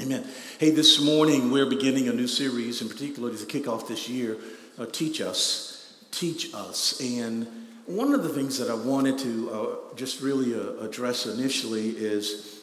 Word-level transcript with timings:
Amen. 0.00 0.26
Hey, 0.58 0.70
this 0.70 1.02
morning 1.02 1.50
we're 1.50 1.68
beginning 1.68 2.08
a 2.08 2.14
new 2.14 2.26
series, 2.26 2.80
in 2.80 2.88
particular 2.88 3.30
to 3.30 3.44
kick 3.44 3.68
off 3.68 3.86
this 3.86 4.08
year, 4.08 4.38
uh, 4.78 4.86
Teach 4.86 5.20
Us. 5.20 6.02
Teach 6.10 6.54
Us. 6.54 6.98
And 7.02 7.46
one 7.84 8.14
of 8.14 8.22
the 8.22 8.30
things 8.30 8.58
that 8.58 8.70
I 8.70 8.74
wanted 8.74 9.18
to 9.18 9.50
uh, 9.50 9.94
just 9.94 10.22
really 10.22 10.54
uh, 10.54 10.82
address 10.82 11.26
initially 11.26 11.90
is 11.90 12.62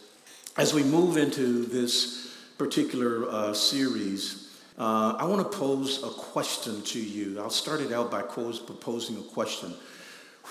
as 0.57 0.73
we 0.73 0.81
move 0.81 1.17
into 1.17 1.65
this 1.65 2.35
particular 2.57 3.29
uh, 3.29 3.53
series, 3.53 4.51
uh, 4.79 5.15
I 5.19 5.25
want 5.25 5.51
to 5.51 5.55
pose 5.55 6.01
a 6.03 6.09
question 6.09 6.81
to 6.81 6.99
you. 6.99 7.39
I'll 7.39 7.51
start 7.51 7.81
it 7.81 7.91
out 7.91 8.09
by 8.09 8.23
proposing 8.23 9.17
a 9.19 9.21
question. 9.21 9.75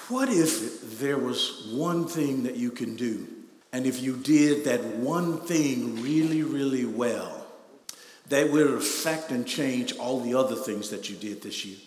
What 0.06 0.29
if 0.29 1.00
there 1.00 1.18
was 1.18 1.72
one 1.72 2.06
thing 2.06 2.45
that 2.45 2.54
you 2.54 2.70
can 2.70 2.95
do? 2.95 3.26
And 3.72 3.86
if 3.86 4.00
you 4.00 4.16
did 4.16 4.64
that 4.64 4.84
one 4.84 5.40
thing 5.40 6.02
really, 6.02 6.42
really 6.42 6.86
well, 6.86 7.46
that 8.28 8.50
would 8.50 8.66
affect 8.66 9.30
and 9.30 9.46
change 9.46 9.96
all 9.96 10.20
the 10.20 10.34
other 10.34 10.56
things 10.56 10.90
that 10.90 11.09
you 11.09 11.16
did 11.16 11.42
this 11.42 11.64
year. 11.64 11.78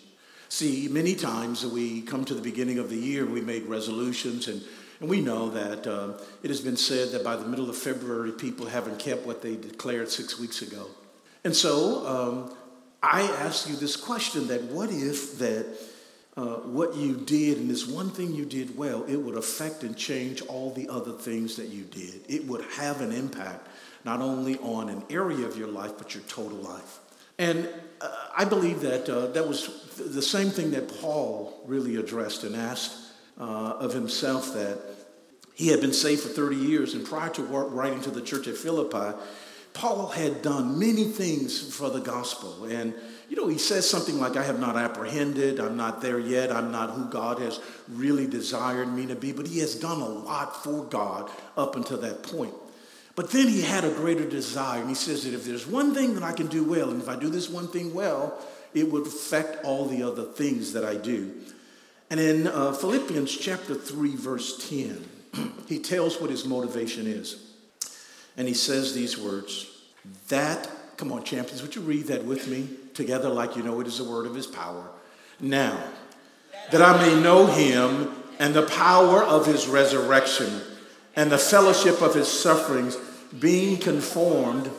See, 0.48 0.88
many 0.88 1.14
times 1.14 1.64
we 1.64 2.02
come 2.02 2.24
to 2.26 2.34
the 2.34 2.42
beginning 2.42 2.78
of 2.78 2.90
the 2.90 2.96
year, 2.96 3.24
we 3.24 3.40
make 3.40 3.68
resolutions, 3.68 4.48
and, 4.48 4.62
and 5.00 5.08
we 5.08 5.20
know 5.20 5.48
that 5.50 5.86
uh, 5.86 6.18
it 6.42 6.48
has 6.48 6.60
been 6.60 6.76
said 6.76 7.10
that 7.12 7.24
by 7.24 7.36
the 7.36 7.46
middle 7.46 7.70
of 7.70 7.76
February, 7.76 8.32
people 8.32 8.66
haven't 8.66 8.98
kept 8.98 9.24
what 9.24 9.40
they 9.40 9.56
declared 9.56 10.10
six 10.10 10.38
weeks 10.38 10.62
ago. 10.62 10.86
And 11.44 11.56
so 11.56 12.06
um, 12.06 12.56
I 13.02 13.22
ask 13.22 13.68
you 13.68 13.76
this 13.76 13.96
question 13.96 14.48
that 14.48 14.62
what 14.64 14.90
if 14.90 15.38
that 15.38 15.66
uh, 16.36 16.56
what 16.56 16.94
you 16.96 17.16
did 17.16 17.58
and 17.58 17.68
this 17.68 17.86
one 17.86 18.10
thing 18.10 18.34
you 18.34 18.44
did 18.44 18.76
well, 18.76 19.04
it 19.04 19.16
would 19.16 19.36
affect 19.36 19.82
and 19.82 19.96
change 19.96 20.40
all 20.42 20.72
the 20.72 20.88
other 20.88 21.12
things 21.12 21.56
that 21.56 21.68
you 21.68 21.82
did. 21.84 22.22
It 22.28 22.46
would 22.46 22.62
have 22.76 23.00
an 23.00 23.12
impact 23.12 23.68
not 24.04 24.20
only 24.20 24.58
on 24.58 24.88
an 24.88 25.02
area 25.10 25.46
of 25.46 25.56
your 25.56 25.68
life, 25.68 25.92
but 25.98 26.14
your 26.14 26.24
total 26.24 26.58
life. 26.58 26.98
And 27.38 27.68
uh, 28.00 28.10
I 28.36 28.44
believe 28.44 28.80
that 28.80 29.08
uh, 29.08 29.28
that 29.28 29.46
was 29.46 29.68
the 29.96 30.22
same 30.22 30.50
thing 30.50 30.70
that 30.72 30.88
Paul 31.00 31.62
really 31.66 31.96
addressed 31.96 32.44
and 32.44 32.56
asked 32.56 32.96
uh, 33.38 33.74
of 33.78 33.92
himself 33.92 34.54
that 34.54 34.78
he 35.54 35.68
had 35.68 35.80
been 35.80 35.92
saved 35.92 36.22
for 36.22 36.28
30 36.28 36.56
years, 36.56 36.94
and 36.94 37.06
prior 37.06 37.28
to 37.30 37.42
writing 37.42 38.00
to 38.02 38.10
the 38.10 38.22
church 38.22 38.48
at 38.48 38.56
Philippi, 38.56 39.16
Paul 39.74 40.08
had 40.08 40.42
done 40.42 40.78
many 40.78 41.04
things 41.04 41.76
for 41.76 41.90
the 41.90 42.00
gospel. 42.00 42.64
And 42.64 42.94
you 43.28 43.36
know, 43.36 43.48
he 43.48 43.58
says 43.58 43.88
something 43.88 44.18
like, 44.18 44.36
I 44.36 44.42
have 44.42 44.60
not 44.60 44.76
apprehended, 44.76 45.58
I'm 45.60 45.76
not 45.76 46.02
there 46.02 46.18
yet, 46.18 46.52
I'm 46.52 46.70
not 46.70 46.90
who 46.90 47.06
God 47.06 47.38
has 47.38 47.60
really 47.88 48.26
desired 48.26 48.92
me 48.92 49.06
to 49.06 49.14
be, 49.14 49.32
but 49.32 49.46
he 49.46 49.60
has 49.60 49.74
done 49.74 50.00
a 50.00 50.08
lot 50.08 50.62
for 50.62 50.84
God 50.84 51.30
up 51.56 51.76
until 51.76 51.98
that 51.98 52.22
point. 52.22 52.54
But 53.14 53.30
then 53.30 53.48
he 53.48 53.60
had 53.60 53.84
a 53.84 53.90
greater 53.90 54.28
desire, 54.28 54.80
and 54.80 54.88
he 54.88 54.94
says 54.94 55.24
that 55.24 55.34
if 55.34 55.44
there's 55.44 55.66
one 55.66 55.94
thing 55.94 56.14
that 56.14 56.22
I 56.22 56.32
can 56.32 56.46
do 56.46 56.64
well, 56.64 56.90
and 56.90 57.00
if 57.00 57.08
I 57.08 57.16
do 57.16 57.28
this 57.28 57.48
one 57.48 57.68
thing 57.68 57.92
well, 57.92 58.38
it 58.74 58.90
would 58.90 59.06
affect 59.06 59.64
all 59.64 59.86
the 59.86 60.02
other 60.02 60.24
things 60.24 60.72
that 60.72 60.84
I 60.84 60.96
do. 60.96 61.32
And 62.10 62.18
in 62.20 62.46
uh, 62.46 62.72
Philippians 62.72 63.34
chapter 63.34 63.74
3, 63.74 64.16
verse 64.16 64.68
10, 64.68 65.04
he 65.68 65.78
tells 65.78 66.20
what 66.20 66.30
his 66.30 66.44
motivation 66.44 67.06
is. 67.06 67.42
And 68.36 68.48
he 68.48 68.54
says 68.54 68.94
these 68.94 69.18
words 69.18 69.66
That, 70.28 70.68
come 70.96 71.12
on, 71.12 71.24
champions, 71.24 71.62
would 71.62 71.74
you 71.74 71.82
read 71.82 72.06
that 72.06 72.24
with 72.24 72.48
me? 72.48 72.68
Together 72.94 73.28
like 73.28 73.56
you 73.56 73.62
know 73.62 73.80
it 73.80 73.86
is 73.86 73.98
the 73.98 74.04
word 74.04 74.26
of 74.26 74.34
his 74.34 74.46
power. 74.46 74.90
Now, 75.40 75.82
that 76.70 76.82
I 76.82 77.04
may 77.04 77.20
know 77.20 77.46
him 77.46 78.12
and 78.38 78.54
the 78.54 78.66
power 78.66 79.22
of 79.22 79.46
his 79.46 79.66
resurrection 79.66 80.62
and 81.14 81.30
the 81.30 81.38
fellowship 81.38 82.00
of 82.00 82.14
his 82.14 82.28
sufferings, 82.28 82.96
being 83.38 83.76
conformed. 83.78 84.70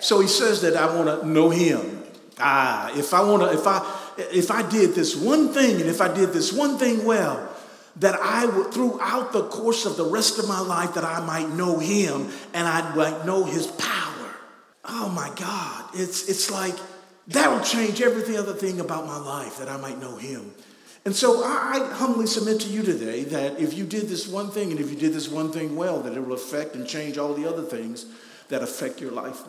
So 0.00 0.20
he 0.20 0.28
says 0.28 0.62
that 0.62 0.76
I 0.76 0.94
want 0.94 1.20
to 1.20 1.26
know 1.26 1.50
him. 1.50 2.02
Ah, 2.38 2.90
if 2.96 3.14
I 3.14 3.22
want 3.22 3.42
to, 3.42 3.52
if 3.52 3.66
I 3.66 4.00
if 4.18 4.50
I 4.50 4.68
did 4.68 4.94
this 4.94 5.16
one 5.16 5.52
thing 5.52 5.80
and 5.80 5.88
if 5.88 6.00
I 6.00 6.12
did 6.12 6.32
this 6.32 6.52
one 6.52 6.78
thing 6.78 7.04
well, 7.04 7.48
that 7.96 8.18
I 8.20 8.46
would 8.46 8.72
throughout 8.72 9.32
the 9.32 9.44
course 9.44 9.86
of 9.86 9.96
the 9.96 10.04
rest 10.04 10.38
of 10.38 10.48
my 10.48 10.60
life 10.60 10.94
that 10.94 11.04
I 11.04 11.24
might 11.24 11.48
know 11.50 11.78
him 11.78 12.28
and 12.52 12.66
I 12.66 12.94
might 12.94 13.24
know 13.24 13.44
his 13.44 13.66
power. 13.66 14.34
Oh 14.84 15.08
my 15.08 15.30
God. 15.36 15.84
It's 15.94 16.28
it's 16.28 16.50
like 16.50 16.74
That'll 17.26 17.64
change 17.64 18.02
every 18.02 18.36
other 18.36 18.52
thing 18.52 18.80
about 18.80 19.06
my 19.06 19.18
life 19.18 19.58
that 19.58 19.68
I 19.68 19.76
might 19.78 20.00
know 20.00 20.16
him. 20.16 20.52
And 21.06 21.14
so 21.14 21.44
I 21.44 21.90
humbly 21.94 22.26
submit 22.26 22.60
to 22.62 22.68
you 22.68 22.82
today 22.82 23.24
that 23.24 23.60
if 23.60 23.74
you 23.74 23.84
did 23.84 24.08
this 24.08 24.26
one 24.26 24.50
thing 24.50 24.70
and 24.70 24.80
if 24.80 24.90
you 24.90 24.96
did 24.96 25.12
this 25.12 25.28
one 25.28 25.52
thing 25.52 25.76
well, 25.76 26.00
that 26.00 26.14
it 26.14 26.20
will 26.20 26.34
affect 26.34 26.74
and 26.74 26.86
change 26.86 27.18
all 27.18 27.34
the 27.34 27.48
other 27.48 27.62
things 27.62 28.06
that 28.48 28.62
affect 28.62 29.00
your 29.00 29.12
life. 29.12 29.40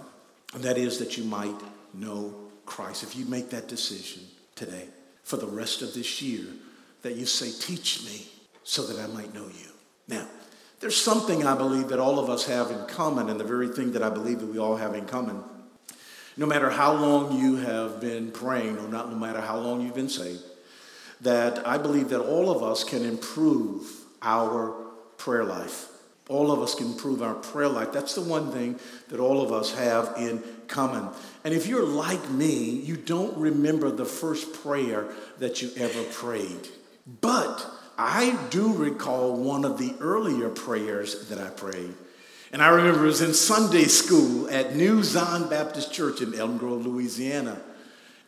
And 0.53 0.63
that 0.63 0.78
is 0.78 1.00
that 1.00 1.18
you 1.18 1.24
might 1.24 1.56
know 1.94 2.34
Christ. 2.66 3.03
If 3.03 3.16
you 3.16 3.25
make 3.25 3.50
that 3.52 3.68
decision 3.68 4.24
today 4.56 4.86
for 5.24 5.38
the 5.38 5.47
rest 5.47 5.81
of 5.81 5.94
this 5.94 6.22
year, 6.22 6.46
that 7.03 7.16
you 7.16 7.25
say, 7.25 7.52
Teach 7.52 8.03
me 8.06 8.25
so 8.63 8.86
that 8.88 9.02
I 9.02 9.13
might 9.13 9.34
know 9.34 9.46
you. 9.46 9.69
Now, 10.07 10.28
there's 10.80 10.97
something 10.97 11.46
I 11.46 11.56
believe 11.56 11.90
that 11.90 12.00
all 12.00 12.19
of 12.19 12.30
us 12.30 12.46
have 12.47 12.69
in 12.72 12.86
common, 12.88 13.30
and 13.30 13.40
the 13.40 13.46
very 13.46 13.69
thing 13.69 13.94
that 13.94 14.03
I 14.03 14.09
believe 14.09 14.40
that 14.40 14.47
we 14.47 14.59
all 14.59 14.75
have 14.75 14.94
in 14.94 15.06
common 15.06 15.44
no 16.38 16.46
matter 16.46 16.69
how 16.69 16.94
long 16.94 17.40
you 17.40 17.57
have 17.57 18.01
been 18.01 18.31
praying, 18.31 18.78
or 18.78 18.88
not 18.88 19.09
no 19.09 19.18
matter 19.18 19.41
how 19.41 19.57
long 19.57 19.81
you've 19.81 19.96
been 19.96 20.09
saved, 20.09 20.41
that 21.22 21.66
I 21.68 21.78
believe 21.78 22.09
that 22.09 22.22
all 22.22 22.50
of 22.50 22.62
us 22.62 22.84
can 22.84 23.06
improve 23.06 23.90
our 24.22 24.72
prayer 25.18 25.45
life. 25.45 25.88
All 26.28 26.51
of 26.51 26.59
us 26.59 26.74
can 26.74 26.88
improve 26.88 27.22
our 27.22 27.35
prayer 27.35 27.69
life. 27.69 27.91
That's 27.91 28.16
the 28.16 28.22
one 28.22 28.51
thing 28.51 28.79
that 29.09 29.19
all 29.19 29.41
of 29.41 29.53
us 29.53 29.75
have 29.75 30.13
in 30.18 30.44
common. 30.68 31.09
And 31.44 31.53
if 31.53 31.68
you're 31.68 31.85
like 31.85 32.29
me, 32.31 32.69
you 32.69 32.97
don't 32.97 33.38
remember 33.38 33.91
the 33.91 34.06
first 34.06 34.51
prayer 34.63 35.07
that 35.38 35.62
you 35.62 35.69
ever 35.78 36.03
prayed. 36.03 36.68
But 37.22 37.66
I 37.97 38.38
do 38.50 38.74
recall 38.74 39.38
one 39.38 39.63
of 39.63 39.78
the 39.78 39.94
earlier 40.00 40.50
prayers 40.50 41.29
that 41.29 41.40
I 41.40 41.50
prayed. 41.50 41.94
And 42.51 42.61
I 42.61 42.69
remember 42.69 43.03
it 43.03 43.07
was 43.07 43.22
in 43.22 43.33
Sunday 43.33 43.85
school 43.85 44.50
at 44.50 44.75
New 44.75 45.03
Zion 45.03 45.50
Baptist 45.50 45.94
Church 45.94 46.22
in 46.22 46.33
Elm 46.33 46.57
Grove, 46.57 46.85
Louisiana. 46.85 47.61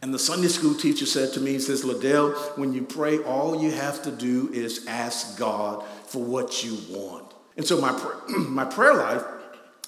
And 0.01 0.13
the 0.13 0.19
Sunday 0.19 0.47
school 0.47 0.75
teacher 0.75 1.05
said 1.05 1.33
to 1.33 1.39
me, 1.39 1.53
he 1.53 1.59
says, 1.59 1.83
Ladell, 1.83 2.35
when 2.57 2.73
you 2.73 2.83
pray, 2.83 3.19
all 3.19 3.61
you 3.61 3.71
have 3.71 4.03
to 4.03 4.11
do 4.11 4.49
is 4.53 4.85
ask 4.87 5.37
God 5.39 5.83
for 6.05 6.23
what 6.23 6.63
you 6.63 6.77
want. 6.89 7.33
And 7.55 7.65
so 7.65 7.81
my, 7.81 7.91
my 8.37 8.65
prayer 8.65 8.93
life 8.93 9.23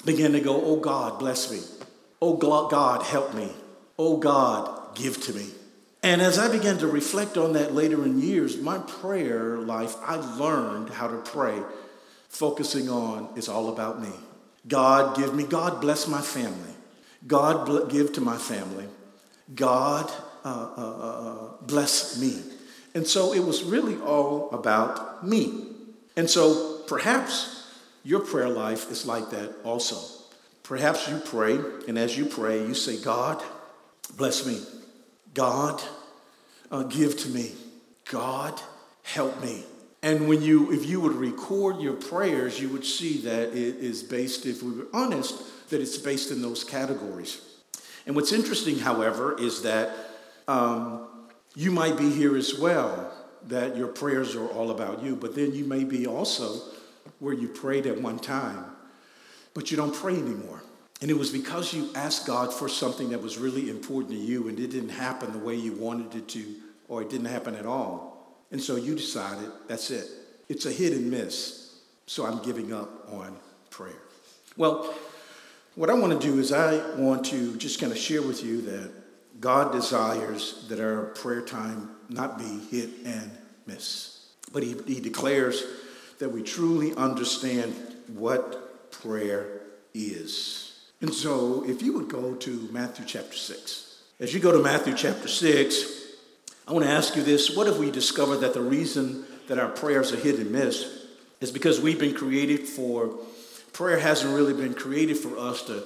began 0.06 0.31
to 0.31 0.40
go, 0.40 0.61
oh 0.63 0.78
God, 0.78 1.19
bless 1.19 1.51
me. 1.51 1.59
Oh 2.22 2.38
God, 2.38 3.03
help 3.03 3.34
me. 3.34 3.51
Oh 3.97 4.17
God, 4.17 4.96
give 4.96 5.22
to 5.23 5.34
me. 5.34 5.47
And 6.01 6.22
as 6.22 6.40
I 6.40 6.50
began 6.50 6.78
to 6.78 6.88
reflect 6.88 7.38
on 7.38 7.53
that 7.53 7.73
later 7.73 8.06
in 8.06 8.22
years, 8.22 8.57
my 8.57 8.78
prayer 8.78 9.57
life, 9.57 9.96
I 10.01 10.16
learned 10.16 10.90
how 10.90 11.07
to 11.07 11.17
pray, 11.17 11.61
focusing 12.29 12.90
on 12.90 13.29
it's 13.35 13.50
all 13.50 13.69
about 13.69 14.01
me. 14.01 14.12
God, 14.67 15.17
give 15.17 15.35
me, 15.35 15.44
God, 15.44 15.81
bless 15.81 16.07
my 16.07 16.22
family. 16.22 16.73
God, 17.28 17.90
give 17.90 18.13
to 18.13 18.22
my 18.22 18.38
family. 18.38 18.85
God, 19.53 20.09
uh, 20.45 20.69
uh, 20.78 20.81
uh, 20.81 21.29
uh, 21.29 21.51
bless 21.62 22.19
me. 22.19 22.41
And 22.94 23.06
so 23.06 23.34
it 23.34 23.44
was 23.44 23.63
really 23.63 24.00
all 24.01 24.50
about 24.51 25.25
me. 25.28 25.67
And 26.16 26.29
so 26.29 26.79
perhaps 26.88 27.67
your 28.03 28.19
prayer 28.19 28.50
life 28.50 28.90
is 28.91 29.06
like 29.06 29.29
that 29.31 29.53
also. 29.63 29.97
Perhaps 30.63 31.09
you 31.09 31.17
pray, 31.17 31.59
and 31.88 31.97
as 31.97 32.17
you 32.17 32.25
pray, 32.25 32.59
you 32.59 32.75
say, 32.75 33.01
God, 33.01 33.41
bless 34.16 34.46
me. 34.46 34.61
God, 35.34 35.81
uh, 36.72 36.84
give 36.84 37.17
to 37.17 37.29
me. 37.29 37.51
God, 38.06 38.59
help 39.03 39.41
me. 39.44 39.63
And 40.02 40.30
when 40.30 40.42
you, 40.42 40.72
if 40.72 40.86
you 40.86 41.02
would 41.02 41.16
record 41.16 41.82
your 41.82 41.94
prayers, 41.94 42.60
you 42.60 42.70
would 42.70 42.86
see 42.86 43.18
that 43.22 43.50
it 43.50 43.76
is 43.78 44.02
based, 44.02 44.46
if 44.46 44.64
we 44.64 44.72
were 44.72 44.88
honest, 44.94 45.70
that 45.70 45.82
it's 45.82 45.98
based 45.98 46.32
in 46.32 46.42
those 46.42 46.64
categories. 46.64 47.41
And 48.06 48.16
what's 48.16 48.32
interesting, 48.32 48.79
however, 48.79 49.38
is 49.40 49.62
that 49.64 49.91
um, 50.47 51.08
you 51.56 51.72
might 51.72 51.97
be 51.97 52.09
here 52.09 52.38
as 52.38 52.58
well, 52.58 53.14
that 53.47 53.76
your 53.76 53.88
prayers 53.88 54.35
are 54.35 54.47
all 54.47 54.72
about 54.72 55.03
you, 55.03 55.16
but 55.16 55.35
then 55.35 55.53
you 55.53 55.66
may 55.66 55.84
be 55.84 56.08
also 56.08 56.62
where 57.20 57.34
you 57.34 57.47
prayed 57.47 57.85
at 57.85 58.02
one 58.02 58.20
time, 58.20 58.66
but 59.53 59.70
you 59.70 59.78
don't 59.78 59.94
pray 59.94 60.16
anymore. 60.16 60.64
And 61.02 61.09
it 61.09 61.18
was 61.18 61.32
because 61.32 61.73
you 61.73 61.90
asked 61.96 62.26
God 62.26 62.53
for 62.53 62.68
something 62.68 63.09
that 63.09 63.22
was 63.22 63.38
really 63.38 63.70
important 63.70 64.14
to 64.14 64.20
you 64.20 64.50
and 64.50 64.59
it 64.59 64.72
didn't 64.72 64.90
happen 64.90 65.32
the 65.32 65.40
way 65.40 65.56
you 65.56 65.73
wanted 65.73 66.16
it 66.16 66.28
to, 66.29 66.56
or 66.88 67.02
it 67.02 67.09
didn't 67.09 67.28
happen 67.28 67.56
at 67.56 67.66
all. 67.66 68.19
And 68.51 68.61
so 68.61 68.75
you 68.75 68.96
decided, 68.96 69.51
that's 69.67 69.91
it. 69.91 70.07
It's 70.47 70.66
a 70.66 70.72
hit 70.72 70.93
and 70.93 71.11
miss. 71.11 71.79
So 72.07 72.25
I'm 72.25 72.41
giving 72.41 72.73
up 72.73 73.07
on 73.13 73.35
prayer. 73.69 74.01
Well, 74.57 74.93
what 75.75 75.90
I 75.90 75.93
want 75.93 76.19
to 76.19 76.28
do 76.28 76.40
is 76.40 76.51
I 76.51 76.96
want 76.96 77.25
to 77.28 77.55
just 77.57 77.79
kind 77.79 77.91
of 77.91 77.97
share 77.97 78.22
with 78.22 78.43
you 78.43 78.61
that 78.63 78.91
God 79.40 79.72
desires 79.72 80.66
that 80.67 80.79
our 80.79 81.05
prayer 81.05 81.41
time 81.41 81.91
not 82.09 82.37
be 82.37 82.59
hit 82.72 82.90
and 83.05 83.31
miss. 83.67 84.28
But 84.51 84.63
he, 84.63 84.75
he 84.87 84.99
declares 84.99 85.63
that 86.17 86.29
we 86.29 86.41
truly 86.41 86.93
understand 86.96 87.73
what 88.07 88.91
prayer 88.91 89.61
is. 89.93 90.81
And 91.01 91.13
so, 91.13 91.63
if 91.66 91.81
you 91.81 91.93
would 91.93 92.09
go 92.09 92.35
to 92.35 92.69
Matthew 92.72 93.05
chapter 93.05 93.37
6. 93.37 94.03
As 94.19 94.34
you 94.34 94.41
go 94.41 94.51
to 94.51 94.59
Matthew 94.59 94.96
chapter 94.96 95.29
6, 95.29 95.99
I 96.70 96.72
want 96.72 96.86
to 96.86 96.92
ask 96.92 97.16
you 97.16 97.24
this. 97.24 97.56
What 97.56 97.66
if 97.66 97.80
we 97.80 97.90
discover 97.90 98.38
that 98.38 98.54
the 98.54 98.62
reason 98.62 99.26
that 99.48 99.58
our 99.58 99.70
prayers 99.70 100.14
are 100.14 100.18
hit 100.18 100.36
and 100.36 100.52
miss 100.52 101.08
is 101.42 101.52
because 101.52 101.82
we've 101.82 102.00
been 102.00 102.14
created 102.14 102.68
for, 102.68 103.18
prayer 103.74 103.98
hasn't 103.98 104.36
really 104.36 104.54
been 104.54 104.76
created 104.76 105.18
for 105.18 105.36
us 105.40 105.64
to 105.64 105.84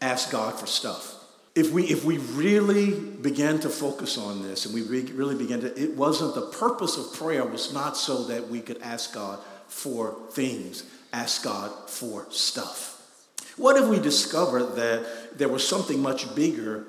ask 0.00 0.32
God 0.32 0.58
for 0.58 0.66
stuff. 0.66 1.14
If 1.54 1.72
we, 1.72 1.84
if 1.84 2.06
we 2.06 2.16
really 2.16 2.98
began 2.98 3.60
to 3.60 3.68
focus 3.68 4.16
on 4.16 4.42
this 4.42 4.64
and 4.64 4.74
we 4.74 4.80
really 4.82 5.36
began 5.36 5.60
to, 5.60 5.80
it 5.80 5.94
wasn't 5.94 6.34
the 6.34 6.46
purpose 6.58 6.96
of 6.96 7.12
prayer 7.12 7.44
was 7.44 7.74
not 7.74 7.94
so 7.94 8.24
that 8.24 8.48
we 8.48 8.60
could 8.60 8.80
ask 8.80 9.12
God 9.12 9.40
for 9.68 10.16
things, 10.30 10.84
ask 11.12 11.44
God 11.44 11.70
for 11.90 12.26
stuff. 12.30 13.28
What 13.58 13.76
if 13.76 13.88
we 13.90 14.00
discovered 14.00 14.76
that 14.76 15.36
there 15.36 15.50
was 15.50 15.68
something 15.68 16.00
much 16.00 16.34
bigger 16.34 16.86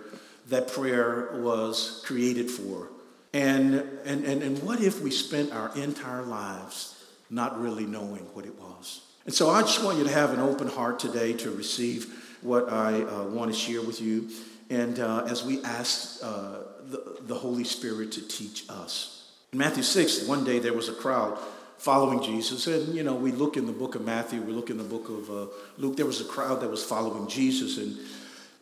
that 0.48 0.70
prayer 0.70 1.32
was 1.34 2.02
created 2.06 2.50
for? 2.50 2.88
And, 3.36 3.84
and, 4.06 4.24
and, 4.24 4.42
and 4.42 4.64
what 4.64 4.80
if 4.80 5.02
we 5.02 5.12
spent 5.12 5.52
our 5.52 5.76
entire 5.76 6.24
lives 6.24 7.04
not 7.30 7.60
really 7.60 7.86
knowing 7.86 8.24
what 8.34 8.46
it 8.46 8.58
was? 8.58 9.02
And 9.26 9.34
so 9.34 9.50
I 9.50 9.60
just 9.60 9.84
want 9.84 9.98
you 9.98 10.06
to 10.06 10.10
have 10.10 10.32
an 10.32 10.40
open 10.40 10.70
heart 10.70 11.00
today 11.00 11.34
to 11.34 11.52
receive 11.52 12.38
what 12.42 12.72
I 12.72 13.02
uh, 13.02 13.26
want 13.26 13.52
to 13.52 13.58
share 13.58 13.82
with 13.82 14.00
you. 14.00 14.30
And 14.70 15.00
uh, 15.02 15.26
as 15.28 15.44
we 15.44 15.62
ask 15.66 16.24
uh, 16.24 16.60
the, 16.86 17.18
the 17.24 17.36
Holy 17.36 17.66
Spirit 17.66 18.14
to 18.14 18.26
teach 18.26 18.70
us. 18.70 19.30
In 19.52 19.60
Matthew 19.60 19.84
6, 19.84 20.28
one 20.28 20.46
day 20.46 20.60
there 20.60 20.74
was 20.74 20.88
a 20.88 20.94
crowd 20.94 21.38
following 21.78 22.24
Jesus. 22.24 22.68
And, 22.68 22.96
you 22.96 23.04
know, 23.04 23.16
we 23.16 23.34
look 23.34 23.58
in 23.58 23.66
the 23.66 23.74
book 23.74 23.96
of 23.96 24.06
Matthew, 24.06 24.42
we 24.42 24.54
look 24.54 24.70
in 24.70 24.78
the 24.78 24.84
book 24.86 25.10
of 25.10 25.30
uh, 25.30 25.52
Luke, 25.78 25.98
there 25.98 26.06
was 26.06 26.22
a 26.22 26.26
crowd 26.26 26.62
that 26.62 26.70
was 26.70 26.86
following 26.86 27.28
Jesus. 27.28 27.80
And, 27.80 27.98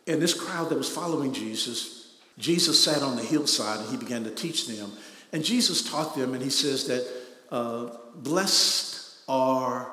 and 0.08 0.20
this 0.20 0.34
crowd 0.34 0.68
that 0.70 0.78
was 0.78 0.88
following 0.88 1.32
Jesus 1.32 2.03
Jesus 2.38 2.82
sat 2.82 3.02
on 3.02 3.16
the 3.16 3.22
hillside 3.22 3.80
and 3.80 3.90
he 3.90 3.96
began 3.96 4.24
to 4.24 4.30
teach 4.30 4.66
them. 4.66 4.92
And 5.32 5.44
Jesus 5.44 5.88
taught 5.88 6.16
them, 6.16 6.34
and 6.34 6.42
he 6.42 6.50
says 6.50 6.86
that 6.86 7.06
uh, 7.50 7.90
blessed 8.14 9.16
are 9.28 9.90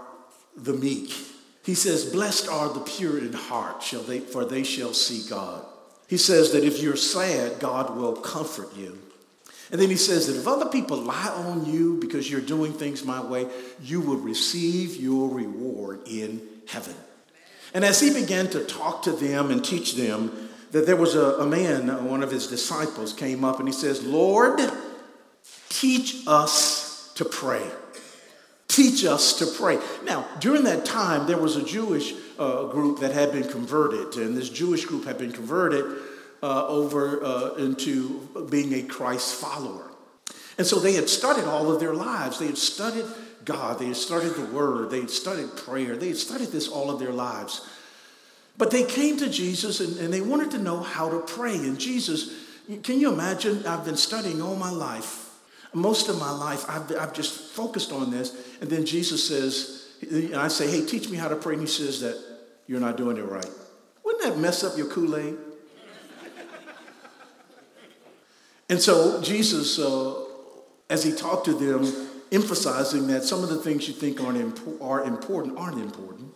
the 0.55 0.73
meek. 0.73 1.13
He 1.63 1.73
says, 1.73 2.11
Blessed 2.11 2.47
are 2.47 2.69
the 2.69 2.81
pure 2.81 3.17
in 3.19 3.33
heart, 3.33 3.81
shall 3.83 4.03
they, 4.03 4.19
for 4.19 4.45
they 4.45 4.63
shall 4.63 4.93
see 4.93 5.27
God. 5.29 5.65
He 6.07 6.17
says 6.17 6.51
that 6.51 6.63
if 6.63 6.81
you're 6.81 6.95
sad, 6.95 7.59
God 7.59 7.95
will 7.95 8.15
comfort 8.15 8.75
you. 8.75 8.99
And 9.71 9.79
then 9.79 9.89
he 9.89 9.95
says 9.95 10.27
that 10.27 10.35
if 10.35 10.47
other 10.47 10.69
people 10.69 10.97
lie 10.97 11.31
on 11.33 11.65
you 11.65 11.97
because 12.01 12.29
you're 12.29 12.41
doing 12.41 12.73
things 12.73 13.05
my 13.05 13.23
way, 13.23 13.47
you 13.81 14.01
will 14.01 14.17
receive 14.17 14.97
your 14.97 15.29
reward 15.29 16.01
in 16.05 16.41
heaven. 16.67 16.95
And 17.73 17.85
as 17.85 18.01
he 18.01 18.13
began 18.13 18.49
to 18.49 18.65
talk 18.65 19.03
to 19.03 19.13
them 19.13 19.49
and 19.49 19.63
teach 19.63 19.95
them, 19.95 20.49
that 20.71 20.85
there 20.85 20.95
was 20.95 21.15
a, 21.15 21.37
a 21.39 21.45
man, 21.45 22.05
one 22.05 22.23
of 22.23 22.31
his 22.31 22.47
disciples, 22.47 23.13
came 23.13 23.43
up 23.43 23.59
and 23.59 23.67
he 23.67 23.73
says, 23.73 24.03
Lord, 24.03 24.59
teach 25.69 26.23
us 26.27 27.11
to 27.15 27.25
pray. 27.25 27.65
Teach 28.67 29.03
us 29.03 29.37
to 29.39 29.45
pray. 29.45 29.79
Now, 30.05 30.25
during 30.39 30.63
that 30.63 30.85
time, 30.85 31.27
there 31.27 31.37
was 31.37 31.57
a 31.57 31.65
Jewish 31.65 32.13
uh, 32.39 32.67
group 32.67 32.99
that 33.01 33.11
had 33.11 33.33
been 33.33 33.47
converted, 33.49 34.15
and 34.15 34.35
this 34.35 34.49
Jewish 34.49 34.85
group 34.85 35.03
had 35.03 35.17
been 35.17 35.33
converted 35.33 35.85
uh, 36.41 36.67
over 36.67 37.23
uh, 37.23 37.55
into 37.55 38.47
being 38.49 38.73
a 38.73 38.83
Christ 38.83 39.35
follower. 39.35 39.91
And 40.57 40.65
so 40.65 40.79
they 40.79 40.93
had 40.93 41.09
studied 41.09 41.45
all 41.45 41.71
of 41.71 41.79
their 41.79 41.93
lives. 41.93 42.39
They 42.39 42.47
had 42.47 42.57
studied 42.57 43.05
God, 43.43 43.79
they 43.79 43.87
had 43.87 43.97
studied 43.97 44.33
the 44.33 44.45
Word, 44.45 44.89
they 44.89 45.01
had 45.01 45.09
studied 45.09 45.55
prayer, 45.57 45.97
they 45.97 46.09
had 46.09 46.17
studied 46.17 46.49
this 46.49 46.67
all 46.67 46.89
of 46.89 46.99
their 46.99 47.11
lives. 47.11 47.67
But 48.57 48.71
they 48.71 48.83
came 48.83 49.17
to 49.17 49.29
Jesus 49.29 49.79
and, 49.79 49.97
and 49.97 50.13
they 50.13 50.21
wanted 50.21 50.51
to 50.51 50.59
know 50.59 50.81
how 50.81 51.09
to 51.09 51.19
pray. 51.19 51.55
And 51.55 51.79
Jesus, 51.79 52.33
can 52.83 52.99
you 52.99 53.11
imagine? 53.11 53.65
I've 53.65 53.85
been 53.85 53.97
studying 53.97 54.41
all 54.41 54.55
my 54.55 54.69
life. 54.69 55.29
Most 55.73 56.09
of 56.09 56.19
my 56.19 56.31
life, 56.31 56.65
I've, 56.69 56.95
I've 56.97 57.13
just 57.13 57.53
focused 57.53 57.91
on 57.91 58.11
this. 58.11 58.35
And 58.59 58.69
then 58.69 58.85
Jesus 58.85 59.25
says, 59.27 59.87
and 60.01 60.35
I 60.35 60.47
say, 60.47 60.69
hey, 60.69 60.85
teach 60.85 61.09
me 61.09 61.17
how 61.17 61.27
to 61.27 61.35
pray. 61.35 61.53
And 61.53 61.61
he 61.61 61.67
says 61.67 62.01
that 62.01 62.21
you're 62.67 62.79
not 62.79 62.97
doing 62.97 63.17
it 63.17 63.25
right. 63.25 63.49
Wouldn't 64.03 64.23
that 64.23 64.37
mess 64.37 64.63
up 64.63 64.77
your 64.77 64.87
Kool 64.87 65.15
Aid? 65.15 65.37
and 68.69 68.81
so 68.81 69.21
Jesus, 69.21 69.79
uh, 69.79 70.25
as 70.89 71.03
he 71.03 71.13
talked 71.13 71.45
to 71.45 71.53
them, 71.53 72.09
emphasizing 72.31 73.07
that 73.07 73.23
some 73.23 73.43
of 73.43 73.49
the 73.49 73.57
things 73.57 73.87
you 73.87 73.93
think 73.93 74.21
aren't 74.21 74.61
are 74.81 75.03
important 75.03 75.57
aren't 75.57 75.79
important. 75.79 76.30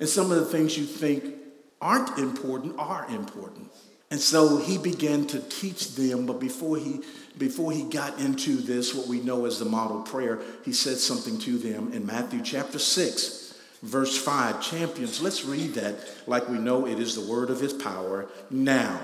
And 0.00 0.08
some 0.08 0.32
of 0.32 0.38
the 0.38 0.46
things 0.46 0.76
you 0.76 0.84
think 0.84 1.34
aren't 1.80 2.18
important 2.18 2.78
are 2.78 3.06
important. 3.10 3.70
And 4.10 4.18
so 4.18 4.56
he 4.56 4.76
began 4.76 5.26
to 5.28 5.38
teach 5.38 5.94
them, 5.94 6.26
but 6.26 6.40
before 6.40 6.78
he 6.78 7.00
before 7.38 7.70
he 7.70 7.84
got 7.84 8.18
into 8.18 8.56
this, 8.56 8.92
what 8.92 9.06
we 9.06 9.20
know 9.20 9.46
as 9.46 9.60
the 9.60 9.64
model 9.64 10.02
prayer, 10.02 10.40
he 10.64 10.72
said 10.72 10.96
something 10.96 11.38
to 11.38 11.58
them 11.58 11.92
in 11.92 12.04
Matthew 12.04 12.42
chapter 12.42 12.78
6, 12.78 13.54
verse 13.82 14.18
5. 14.18 14.60
Champions, 14.60 15.22
let's 15.22 15.44
read 15.44 15.74
that 15.74 15.94
like 16.26 16.48
we 16.48 16.58
know 16.58 16.86
it 16.86 16.98
is 16.98 17.14
the 17.14 17.32
word 17.32 17.48
of 17.48 17.60
his 17.60 17.72
power 17.72 18.26
now. 18.50 19.00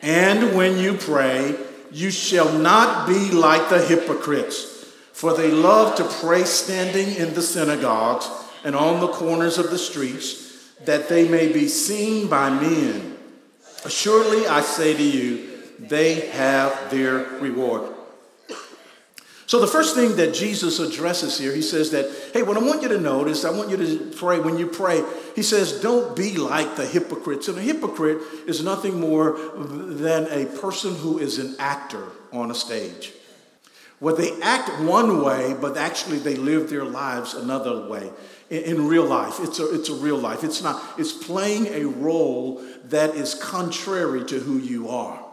And 0.00 0.56
when 0.56 0.78
you 0.78 0.94
pray, 0.94 1.56
you 1.90 2.12
shall 2.12 2.56
not 2.56 3.08
be 3.08 3.32
like 3.32 3.68
the 3.68 3.84
hypocrites, 3.84 4.86
for 5.12 5.34
they 5.34 5.50
love 5.50 5.96
to 5.96 6.04
pray 6.24 6.44
standing 6.44 7.16
in 7.16 7.34
the 7.34 7.42
synagogues 7.42 8.30
and 8.64 8.74
on 8.74 9.00
the 9.00 9.08
corners 9.08 9.58
of 9.58 9.70
the 9.70 9.78
streets, 9.78 10.70
that 10.84 11.08
they 11.08 11.28
may 11.28 11.52
be 11.52 11.68
seen 11.68 12.28
by 12.28 12.50
men. 12.50 13.16
Assuredly, 13.84 14.46
I 14.46 14.60
say 14.60 14.94
to 14.94 15.02
you, 15.02 15.48
they 15.78 16.28
have 16.28 16.90
their 16.90 17.18
reward. 17.40 17.94
So, 19.46 19.58
the 19.58 19.66
first 19.66 19.96
thing 19.96 20.14
that 20.14 20.32
Jesus 20.32 20.78
addresses 20.78 21.36
here, 21.36 21.52
he 21.52 21.62
says 21.62 21.90
that, 21.90 22.08
hey, 22.32 22.42
what 22.42 22.56
I 22.56 22.60
want 22.60 22.82
you 22.82 22.88
to 22.88 23.00
notice, 23.00 23.44
I 23.44 23.50
want 23.50 23.68
you 23.68 23.76
to 23.78 24.12
pray, 24.16 24.38
when 24.38 24.58
you 24.58 24.68
pray, 24.68 25.02
he 25.34 25.42
says, 25.42 25.80
don't 25.80 26.14
be 26.14 26.36
like 26.36 26.76
the 26.76 26.86
hypocrites. 26.86 27.48
And 27.48 27.58
a 27.58 27.60
hypocrite 27.60 28.18
is 28.46 28.62
nothing 28.62 29.00
more 29.00 29.36
than 29.56 30.28
a 30.30 30.46
person 30.60 30.94
who 30.94 31.18
is 31.18 31.38
an 31.38 31.56
actor 31.58 32.04
on 32.32 32.52
a 32.52 32.54
stage. 32.54 33.12
Where 33.98 34.14
they 34.14 34.40
act 34.40 34.82
one 34.82 35.24
way, 35.24 35.56
but 35.60 35.76
actually 35.76 36.20
they 36.20 36.36
live 36.36 36.70
their 36.70 36.84
lives 36.84 37.34
another 37.34 37.88
way 37.88 38.12
in, 38.50 38.88
real 38.88 39.06
life. 39.06 39.38
It's 39.40 39.60
a, 39.60 39.74
it's 39.74 39.88
a 39.88 39.94
real 39.94 40.18
life. 40.18 40.42
It's 40.42 40.62
not, 40.62 40.82
it's 40.98 41.12
playing 41.12 41.68
a 41.68 41.84
role 41.84 42.62
that 42.84 43.14
is 43.14 43.34
contrary 43.34 44.24
to 44.24 44.38
who 44.38 44.58
you 44.58 44.88
are. 44.88 45.24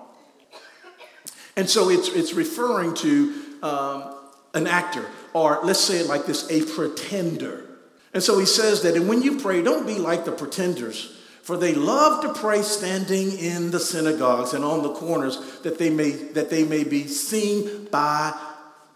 And 1.55 1.67
so 1.67 1.89
it's, 1.89 2.09
it's 2.09 2.33
referring 2.33 2.93
to 2.95 3.33
um, 3.63 4.15
an 4.53 4.67
actor, 4.67 5.05
or 5.33 5.59
let's 5.63 5.79
say 5.79 5.97
it 5.97 6.07
like 6.07 6.27
this 6.27 6.49
a 6.51 6.63
pretender. 6.75 7.65
And 8.13 8.21
so 8.21 8.37
he 8.37 8.45
says 8.45 8.83
that, 8.83 8.95
and 8.95 9.09
when 9.09 9.23
you 9.23 9.39
pray, 9.39 9.63
don't 9.63 9.87
be 9.87 9.95
like 9.95 10.23
the 10.23 10.31
pretenders, 10.31 11.15
for 11.41 11.57
they 11.57 11.73
love 11.73 12.21
to 12.21 12.39
pray 12.39 12.61
standing 12.61 13.31
in 13.31 13.71
the 13.71 13.79
synagogues 13.79 14.53
and 14.53 14.63
on 14.63 14.83
the 14.83 14.93
corners 14.93 15.59
that 15.63 15.79
they 15.79 15.89
may, 15.89 16.11
that 16.11 16.49
they 16.49 16.63
may 16.63 16.83
be 16.83 17.07
seen 17.07 17.85
by 17.85 18.37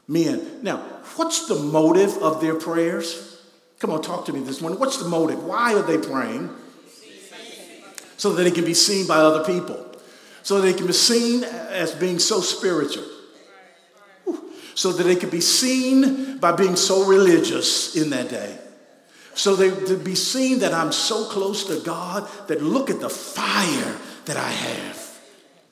men. 0.07 0.59
Now, 0.61 0.77
what's 1.15 1.47
the 1.47 1.55
motive 1.55 2.17
of 2.17 2.41
their 2.41 2.55
prayers? 2.55 3.30
Come 3.81 3.89
on, 3.89 4.03
talk 4.03 4.25
to 4.25 4.33
me 4.33 4.41
this 4.41 4.61
morning. 4.61 4.79
What's 4.79 4.97
the 4.97 5.09
motive? 5.09 5.43
Why 5.43 5.73
are 5.73 5.81
they 5.81 5.97
praying? 5.97 6.51
So 8.15 8.31
that 8.33 8.43
they 8.43 8.51
can 8.51 8.63
be 8.63 8.75
seen 8.75 9.07
by 9.07 9.15
other 9.15 9.43
people. 9.43 9.83
So 10.43 10.61
that 10.61 10.67
they 10.67 10.73
can 10.73 10.85
be 10.85 10.93
seen 10.93 11.43
as 11.43 11.95
being 11.95 12.19
so 12.19 12.41
spiritual. 12.41 13.05
So 14.75 14.91
that 14.91 15.01
they 15.01 15.15
can 15.15 15.31
be 15.31 15.41
seen 15.41 16.37
by 16.37 16.51
being 16.51 16.75
so 16.75 17.07
religious 17.07 17.95
in 17.95 18.11
that 18.11 18.29
day. 18.29 18.55
So 19.33 19.55
they 19.55 19.71
to 19.87 19.97
be 19.97 20.13
seen 20.13 20.59
that 20.59 20.75
I'm 20.75 20.91
so 20.91 21.25
close 21.25 21.65
to 21.65 21.83
God 21.83 22.29
that 22.49 22.61
look 22.61 22.91
at 22.91 22.99
the 22.99 23.09
fire 23.09 23.97
that 24.25 24.37
I 24.37 24.51
have. 24.51 25.19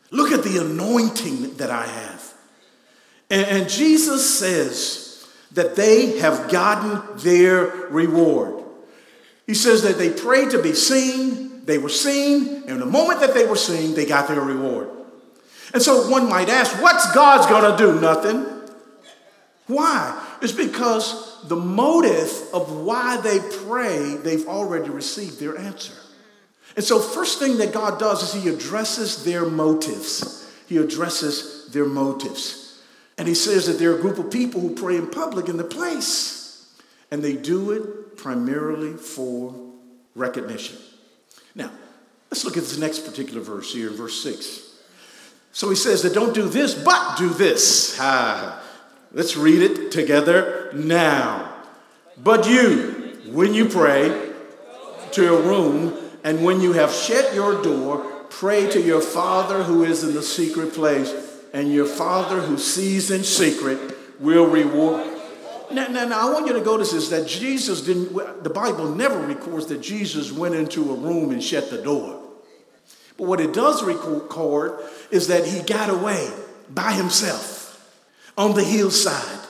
Look 0.10 0.32
at 0.32 0.44
the 0.44 0.58
anointing 0.66 1.58
that 1.58 1.70
I 1.70 1.86
have. 1.86 2.34
And, 3.30 3.46
and 3.46 3.70
Jesus 3.70 4.40
says, 4.40 5.09
that 5.54 5.76
they 5.76 6.20
have 6.20 6.50
gotten 6.52 7.02
their 7.18 7.66
reward. 7.90 8.64
He 9.48 9.54
says 9.54 9.82
that 9.84 9.98
they 9.98 10.12
prayed 10.12 10.52
to 10.52 10.62
be 10.62 10.74
seen, 10.74 11.66
they 11.66 11.78
were 11.78 11.90
seen, 11.90 12.64
and 12.68 12.82
the 12.82 12.86
moment 12.86 13.20
that 13.22 13.34
they 13.34 13.46
were 13.46 13.56
seen, 13.56 13.96
they 13.96 14.06
got 14.06 14.28
their 14.28 14.42
reward. 14.42 14.90
And 15.74 15.82
so 15.82 16.10
one 16.10 16.30
might 16.30 16.50
ask, 16.50 16.82
what's 16.82 17.12
God's 17.14 17.48
gonna 17.48 17.78
do? 17.78 18.00
Nothing. 18.00 18.46
Why? 19.68 20.20
It's 20.42 20.52
because 20.52 21.48
the 21.48 21.56
motive 21.56 22.32
of 22.54 22.72
why 22.72 23.18
they 23.18 23.40
pray, 23.68 24.16
they've 24.16 24.48
already 24.48 24.90
received 24.90 25.40
their 25.40 25.58
answer. 25.58 25.94
And 26.76 26.84
so, 26.84 27.00
first 27.00 27.40
thing 27.40 27.58
that 27.58 27.74
God 27.74 28.00
does 28.00 28.24
is 28.24 28.44
He 28.44 28.50
addresses 28.50 29.24
their 29.24 29.46
motives. 29.46 30.50
He 30.68 30.78
addresses 30.78 31.68
their 31.72 31.86
motives. 31.86 32.69
And 33.20 33.28
he 33.28 33.36
says 33.36 33.68
that 33.68 33.74
there 33.74 33.92
are 33.92 34.00
a 34.00 34.02
group 34.02 34.18
of 34.18 34.32
people 34.32 34.62
who 34.62 34.74
pray 34.74 34.96
in 34.96 35.08
public 35.08 35.48
in 35.48 35.58
the 35.58 35.64
place, 35.64 36.74
and 37.12 37.22
they 37.22 37.34
do 37.34 37.72
it 37.72 38.18
primarily 38.18 38.94
for 38.94 39.54
recognition. 40.16 40.78
Now, 41.54 41.70
Let's 42.30 42.46
look 42.46 42.58
at 42.58 42.64
this 42.64 42.78
next 42.78 43.00
particular 43.00 43.42
verse 43.42 43.74
here 43.74 43.90
verse 43.90 44.22
6. 44.22 44.68
So 45.52 45.70
he 45.70 45.76
says 45.76 46.04
that 46.04 46.14
don't 46.14 46.34
do 46.34 46.48
this, 46.48 46.76
but 46.76 47.18
do 47.18 47.30
this. 47.30 47.98
Ah, 48.00 48.62
let's 49.12 49.36
read 49.36 49.62
it 49.62 49.92
together 49.92 50.70
now. 50.74 51.56
But 52.18 52.48
you, 52.48 53.18
when 53.32 53.54
you 53.54 53.66
pray, 53.66 54.28
to 55.14 55.24
your 55.24 55.42
room, 55.42 55.98
and 56.24 56.44
when 56.44 56.62
you 56.62 56.74
have 56.74 56.94
shut 56.94 57.34
your 57.34 57.64
door, 57.64 58.06
pray 58.30 58.70
to 58.70 58.80
your 58.80 59.02
Father 59.02 59.64
who 59.64 59.84
is 59.84 60.04
in 60.04 60.14
the 60.14 60.22
secret 60.22 60.74
place, 60.74 61.12
and 61.54 61.72
your 61.72 61.86
Father 61.86 62.42
who 62.42 62.58
sees 62.58 63.12
in 63.12 63.24
secret 63.24 63.80
will 64.20 64.48
reward. 64.48 65.08
Now, 65.72 65.88
now, 65.88 66.06
now, 66.06 66.28
I 66.28 66.34
want 66.34 66.48
you 66.48 66.54
to 66.54 66.64
notice 66.64 66.92
this 66.94 67.10
that 67.10 67.28
Jesus 67.28 67.82
didn't, 67.82 68.44
the 68.44 68.50
Bible 68.50 68.94
never 68.96 69.20
records 69.20 69.68
that 69.68 69.82
Jesus 69.82 70.32
went 70.32 70.56
into 70.56 70.92
a 70.92 70.96
room 70.96 71.32
and 71.32 71.44
shut 71.44 71.70
the 71.70 71.82
door. 71.82 72.22
But 73.18 73.28
what 73.28 73.42
it 73.42 73.54
does 73.54 73.84
record 73.84 74.80
is 75.12 75.28
that 75.28 75.46
he 75.46 75.62
got 75.62 75.90
away 75.90 76.32
by 76.70 76.94
himself 76.94 77.70
on 78.38 78.56
the 78.56 78.64
hillside. 78.64 79.46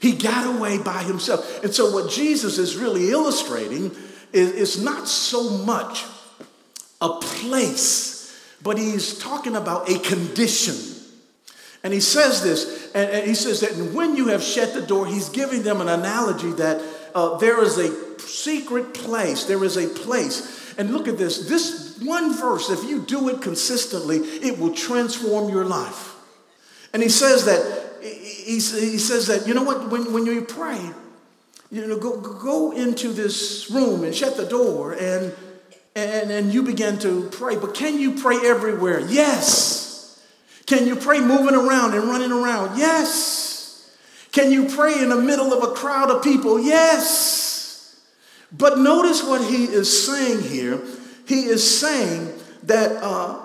He 0.00 0.12
got 0.12 0.56
away 0.56 0.78
by 0.78 1.02
himself. 1.02 1.64
And 1.64 1.74
so, 1.74 1.92
what 1.92 2.10
Jesus 2.10 2.58
is 2.58 2.76
really 2.76 3.10
illustrating 3.10 3.92
is, 4.32 4.52
is 4.52 4.82
not 4.82 5.08
so 5.08 5.50
much 5.64 6.04
a 7.00 7.08
place, 7.20 8.36
but 8.62 8.78
he's 8.78 9.18
talking 9.18 9.56
about 9.56 9.88
a 9.88 9.98
condition. 9.98 11.01
And 11.84 11.92
he 11.92 12.00
says 12.00 12.42
this, 12.42 12.90
and, 12.94 13.10
and 13.10 13.26
he 13.26 13.34
says 13.34 13.60
that 13.60 13.72
when 13.92 14.16
you 14.16 14.28
have 14.28 14.42
shut 14.42 14.72
the 14.74 14.82
door, 14.82 15.06
he's 15.06 15.28
giving 15.28 15.62
them 15.62 15.80
an 15.80 15.88
analogy 15.88 16.52
that 16.52 16.80
uh, 17.14 17.38
there 17.38 17.62
is 17.62 17.78
a 17.78 18.18
secret 18.20 18.94
place, 18.94 19.44
there 19.44 19.62
is 19.64 19.76
a 19.76 19.88
place. 19.88 20.74
And 20.78 20.90
look 20.90 21.08
at 21.08 21.18
this 21.18 21.48
this 21.48 21.98
one 22.00 22.34
verse, 22.34 22.70
if 22.70 22.84
you 22.88 23.02
do 23.02 23.28
it 23.28 23.42
consistently, 23.42 24.18
it 24.18 24.58
will 24.58 24.74
transform 24.74 25.50
your 25.50 25.64
life. 25.64 26.14
And 26.92 27.02
he 27.02 27.08
says 27.08 27.44
that, 27.46 27.98
he, 28.02 28.54
he 28.54 28.60
says 28.60 29.26
that, 29.26 29.46
you 29.46 29.54
know 29.54 29.62
what, 29.62 29.90
when, 29.90 30.12
when 30.12 30.26
you 30.26 30.42
pray, 30.42 30.80
you 31.70 31.86
know, 31.86 31.98
go, 31.98 32.20
go 32.20 32.72
into 32.72 33.08
this 33.12 33.70
room 33.70 34.04
and 34.04 34.14
shut 34.14 34.36
the 34.36 34.46
door 34.46 34.92
and, 34.92 35.32
and, 35.96 36.30
and 36.30 36.52
you 36.52 36.62
begin 36.62 36.98
to 37.00 37.28
pray. 37.30 37.56
But 37.56 37.74
can 37.74 37.98
you 37.98 38.20
pray 38.20 38.38
everywhere? 38.44 39.00
Yes. 39.00 39.81
Can 40.72 40.86
you 40.86 40.96
pray 40.96 41.20
moving 41.20 41.54
around 41.54 41.92
and 41.92 42.04
running 42.04 42.32
around? 42.32 42.78
Yes. 42.78 43.94
Can 44.32 44.50
you 44.50 44.74
pray 44.74 45.02
in 45.02 45.10
the 45.10 45.20
middle 45.20 45.52
of 45.52 45.62
a 45.62 45.74
crowd 45.74 46.10
of 46.10 46.24
people? 46.24 46.58
Yes. 46.58 48.00
But 48.50 48.78
notice 48.78 49.22
what 49.22 49.44
he 49.44 49.64
is 49.64 50.06
saying 50.06 50.40
here. 50.40 50.80
He 51.26 51.42
is 51.42 51.78
saying 51.78 52.32
that 52.62 52.90
uh, 53.02 53.38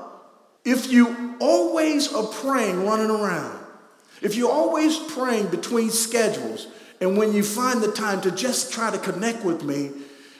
if 0.63 0.89
you 0.89 1.35
always 1.41 2.13
are 2.13 2.27
praying 2.27 2.85
running 2.85 3.09
around, 3.09 3.59
if 4.21 4.35
you're 4.35 4.49
always 4.49 4.97
praying 4.97 5.47
between 5.47 5.89
schedules, 5.89 6.67
and 7.01 7.17
when 7.17 7.33
you 7.33 7.43
find 7.43 7.81
the 7.81 7.91
time 7.91 8.21
to 8.21 8.31
just 8.31 8.71
try 8.71 8.89
to 8.89 8.97
connect 8.97 9.43
with 9.43 9.65
me, 9.65 9.91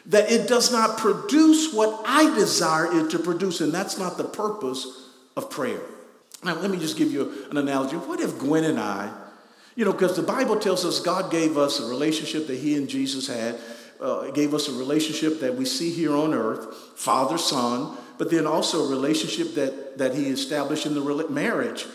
that 0.06 0.32
it 0.32 0.48
does 0.48 0.72
not 0.72 0.98
produce 0.98 1.74
what 1.74 2.02
I 2.06 2.34
desire 2.34 2.98
it 2.98 3.12
to 3.12 3.20
produce, 3.20 3.60
and 3.60 3.74
that's 3.74 3.98
not 3.98 4.18
the 4.18 4.24
purpose 4.24 5.10
of 5.36 5.50
prayer. 5.50 5.82
Now, 6.44 6.56
let 6.56 6.70
me 6.70 6.78
just 6.78 6.98
give 6.98 7.12
you 7.12 7.48
an 7.50 7.58
analogy. 7.58 7.98
What 7.98 8.20
if 8.20 8.38
Gwen 8.38 8.64
and 8.64 8.80
I, 8.80 9.12
you 9.76 9.86
know, 9.86 9.92
because 9.92 10.16
the 10.16 10.24
Bible 10.24 10.60
tells 10.60 10.86
us 10.86 11.00
God 11.00 11.32
gave 11.32 11.58
us 11.58 11.80
a 11.80 11.88
relationship 11.88 12.48
that 12.48 12.58
He 12.58 12.76
and 12.76 12.88
Jesus 12.88 13.28
had, 13.28 13.60
uh, 14.00 14.32
gave 14.32 14.54
us 14.54 14.68
a 14.68 14.74
relationship 14.74 15.40
that 15.40 15.56
we 15.56 15.66
see 15.66 15.92
here 15.92 16.16
on 16.16 16.34
earth, 16.34 16.74
father 16.96 17.38
son, 17.38 17.98
but 18.18 18.32
then 18.32 18.48
also 18.48 18.86
a 18.86 18.90
relationship 18.90 19.56
that, 19.56 19.98
that 19.98 20.16
He 20.16 20.28
established 20.28 20.86
in 20.86 20.94
the 20.94 21.28
marriage, 21.30 21.86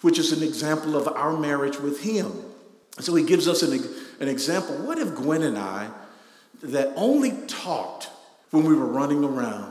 which 0.00 0.18
is 0.18 0.32
an 0.32 0.42
example 0.46 0.96
of 0.96 1.08
our 1.08 1.36
marriage 1.36 1.78
with 1.78 2.02
Him. 2.02 2.32
So 2.98 3.14
he 3.14 3.24
gives 3.24 3.48
us 3.48 3.62
an, 3.62 3.82
an 4.20 4.28
example. 4.28 4.76
What 4.78 4.98
if 4.98 5.14
Gwen 5.14 5.42
and 5.42 5.58
I, 5.58 5.90
that 6.62 6.92
only 6.96 7.32
talked 7.46 8.10
when 8.50 8.64
we 8.64 8.74
were 8.74 8.86
running 8.86 9.24
around, 9.24 9.69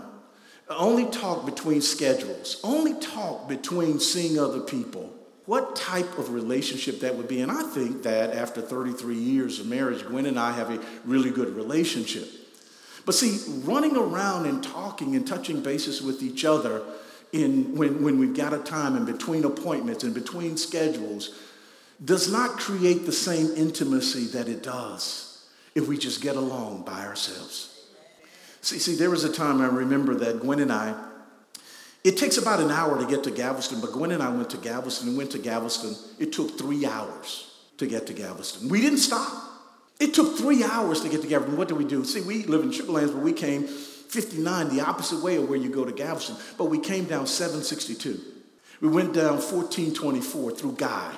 only 0.78 1.06
talk 1.10 1.46
between 1.46 1.82
schedules, 1.82 2.60
only 2.64 2.94
talk 3.00 3.48
between 3.48 4.00
seeing 4.00 4.40
other 4.40 4.60
people, 4.60 5.14
what 5.46 5.76
type 5.76 6.20
of 6.20 6.32
relationship 6.32 7.00
that 7.00 7.16
would 7.16 7.28
be? 7.28 7.42
And 7.42 7.52
I 7.52 7.64
think 7.64 8.04
that 8.04 8.36
after 8.36 8.62
33 8.62 9.16
years 9.16 9.60
of 9.60 9.66
marriage, 9.66 10.06
Gwen 10.06 10.28
and 10.28 10.40
I 10.40 10.52
have 10.52 10.70
a 10.70 10.80
really 11.06 11.32
good 11.32 11.56
relationship. 11.56 12.30
But 13.04 13.16
see, 13.16 13.40
running 13.64 13.98
around 13.98 14.46
and 14.46 14.64
talking 14.64 15.16
and 15.16 15.26
touching 15.26 15.64
bases 15.64 16.04
with 16.04 16.22
each 16.22 16.46
other 16.46 16.84
in, 17.32 17.76
when, 17.76 18.04
when 18.04 18.20
we've 18.20 18.36
got 18.36 18.54
a 18.54 18.60
time 18.60 18.96
in 18.96 19.06
between 19.06 19.44
appointments 19.44 20.04
and 20.04 20.14
between 20.14 20.56
schedules 20.56 21.40
does 22.06 22.32
not 22.32 22.52
create 22.60 23.08
the 23.08 23.12
same 23.12 23.48
intimacy 23.56 24.26
that 24.26 24.48
it 24.48 24.62
does 24.62 25.48
if 25.74 25.88
we 25.88 25.98
just 25.98 26.22
get 26.22 26.36
along 26.36 26.84
by 26.84 27.06
ourselves. 27.06 27.79
See, 28.62 28.80
see, 28.80 28.96
there 28.96 29.10
was 29.10 29.24
a 29.24 29.32
time 29.32 29.62
I 29.62 29.68
remember 29.68 30.16
that 30.16 30.42
Gwen 30.42 30.60
and 30.60 30.72
I, 30.72 30.94
it 32.04 32.18
takes 32.18 32.38
about 32.38 32.60
an 32.60 32.72
hour 32.72 32.98
to 32.98 33.06
get 33.06 33.24
to 33.26 33.32
Galveston, 33.32 33.82
but 33.82 33.92
Gwen 33.92 34.12
and 34.12 34.24
I 34.24 34.30
went 34.30 34.50
to 34.52 34.58
Galveston 34.58 35.10
and 35.10 35.18
went 35.18 35.32
to 35.32 35.40
Galveston. 35.40 35.96
It 36.18 36.32
took 36.32 36.58
three 36.58 36.86
hours 36.86 37.52
to 37.78 37.88
get 37.88 38.08
to 38.08 38.14
Galveston. 38.14 38.70
We 38.70 38.82
didn't 38.82 39.00
stop. 39.00 39.32
It 40.00 40.14
took 40.14 40.38
three 40.38 40.64
hours 40.64 41.02
to 41.02 41.10
get 41.10 41.22
to 41.22 41.28
Galveston. 41.28 41.58
What 41.58 41.68
did 41.68 41.78
we 41.78 41.84
do? 41.84 42.06
See, 42.06 42.22
we 42.22 42.44
live 42.44 42.64
in 42.64 42.72
Triple 42.72 42.96
Lands, 42.96 43.12
but 43.12 43.22
we 43.22 43.34
came 43.34 43.64
59, 43.64 44.76
the 44.76 44.82
opposite 44.82 45.22
way 45.22 45.36
of 45.36 45.50
where 45.50 45.60
you 45.60 45.70
go 45.70 45.84
to 45.84 45.92
Galveston, 45.92 46.38
but 46.58 46.66
we 46.66 46.80
came 46.80 47.04
down 47.04 47.28
762. 47.28 48.20
We 48.82 48.88
went 48.88 49.14
down 49.14 49.34
1424 49.34 50.52
through 50.52 50.74
Guy. 50.74 51.14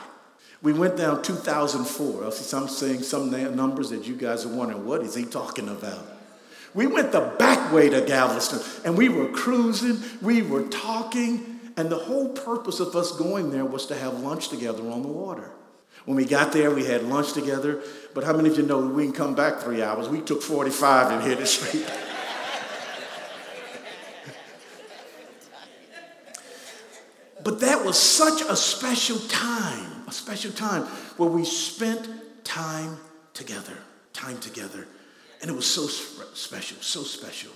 We 0.63 0.73
went 0.73 0.97
down 0.97 1.21
2004. 1.21 2.25
I 2.25 2.29
see 2.31 2.43
some 2.43 2.67
saying 2.67 3.03
some 3.03 3.29
numbers 3.55 3.91
that 3.91 4.07
you 4.07 4.15
guys 4.15 4.45
are 4.45 4.49
wondering, 4.49 4.85
what 4.85 5.01
is 5.01 5.15
he 5.15 5.25
talking 5.25 5.69
about? 5.69 6.20
We 6.73 6.87
went 6.87 7.11
the 7.11 7.33
back 7.37 7.73
way 7.73 7.89
to 7.89 8.01
Galveston 8.01 8.59
and 8.85 8.97
we 8.97 9.09
were 9.09 9.27
cruising, 9.27 9.99
we 10.21 10.41
were 10.41 10.63
talking, 10.67 11.59
and 11.77 11.89
the 11.89 11.97
whole 11.97 12.29
purpose 12.29 12.79
of 12.79 12.95
us 12.95 13.11
going 13.11 13.51
there 13.51 13.65
was 13.65 13.85
to 13.87 13.95
have 13.95 14.19
lunch 14.19 14.49
together 14.49 14.89
on 14.89 15.01
the 15.01 15.07
water. 15.07 15.51
When 16.05 16.17
we 16.17 16.25
got 16.25 16.51
there, 16.51 16.71
we 16.71 16.85
had 16.85 17.03
lunch 17.03 17.33
together, 17.33 17.81
but 18.13 18.23
how 18.23 18.33
many 18.33 18.49
of 18.49 18.57
you 18.57 18.63
know 18.63 18.79
we 18.79 19.03
didn't 19.03 19.15
come 19.15 19.35
back 19.35 19.59
three 19.59 19.83
hours? 19.83 20.09
We 20.09 20.21
took 20.21 20.41
45 20.41 21.11
and 21.11 21.23
hit 21.23 21.39
it 21.39 21.47
straight. 21.47 21.85
but 27.43 27.59
that 27.59 27.85
was 27.85 27.99
such 27.99 28.41
a 28.41 28.55
special 28.55 29.19
time 29.29 29.91
a 30.11 30.13
special 30.13 30.51
time 30.51 30.83
where 31.15 31.29
we 31.29 31.45
spent 31.45 32.09
time 32.43 32.97
together, 33.33 33.77
time 34.11 34.37
together. 34.39 34.85
And 35.41 35.49
it 35.49 35.55
was 35.55 35.65
so 35.65 35.87
special, 35.87 36.77
so 36.81 37.01
special. 37.01 37.51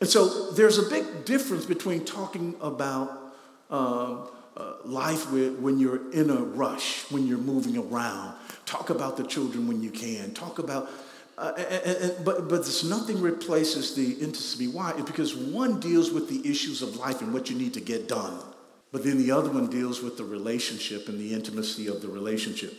And 0.00 0.08
so 0.08 0.50
there's 0.52 0.78
a 0.78 0.88
big 0.88 1.24
difference 1.24 1.64
between 1.64 2.04
talking 2.04 2.56
about 2.60 3.34
uh, 3.70 4.26
uh, 4.56 4.74
life 4.84 5.30
when 5.30 5.78
you're 5.78 6.10
in 6.12 6.30
a 6.30 6.36
rush, 6.36 7.10
when 7.10 7.26
you're 7.26 7.38
moving 7.38 7.78
around. 7.78 8.34
Talk 8.66 8.90
about 8.90 9.16
the 9.16 9.24
children 9.24 9.68
when 9.68 9.82
you 9.82 9.90
can. 9.90 10.34
Talk 10.34 10.58
about, 10.58 10.90
uh, 11.38 11.52
and, 11.56 11.96
and, 11.96 12.24
but, 12.24 12.48
but 12.48 12.62
there's 12.62 12.84
nothing 12.84 13.20
replaces 13.20 13.94
the 13.94 14.12
intimacy. 14.14 14.68
Why? 14.68 14.92
Because 14.92 15.34
one 15.36 15.80
deals 15.80 16.10
with 16.10 16.28
the 16.28 16.50
issues 16.50 16.82
of 16.82 16.96
life 16.96 17.20
and 17.22 17.32
what 17.32 17.48
you 17.48 17.56
need 17.56 17.74
to 17.74 17.80
get 17.80 18.08
done. 18.08 18.38
But 18.90 19.04
then 19.04 19.18
the 19.18 19.30
other 19.30 19.50
one 19.50 19.68
deals 19.68 20.02
with 20.02 20.16
the 20.16 20.24
relationship 20.24 21.08
and 21.08 21.18
the 21.18 21.32
intimacy 21.32 21.86
of 21.86 22.02
the 22.02 22.08
relationship. 22.08 22.74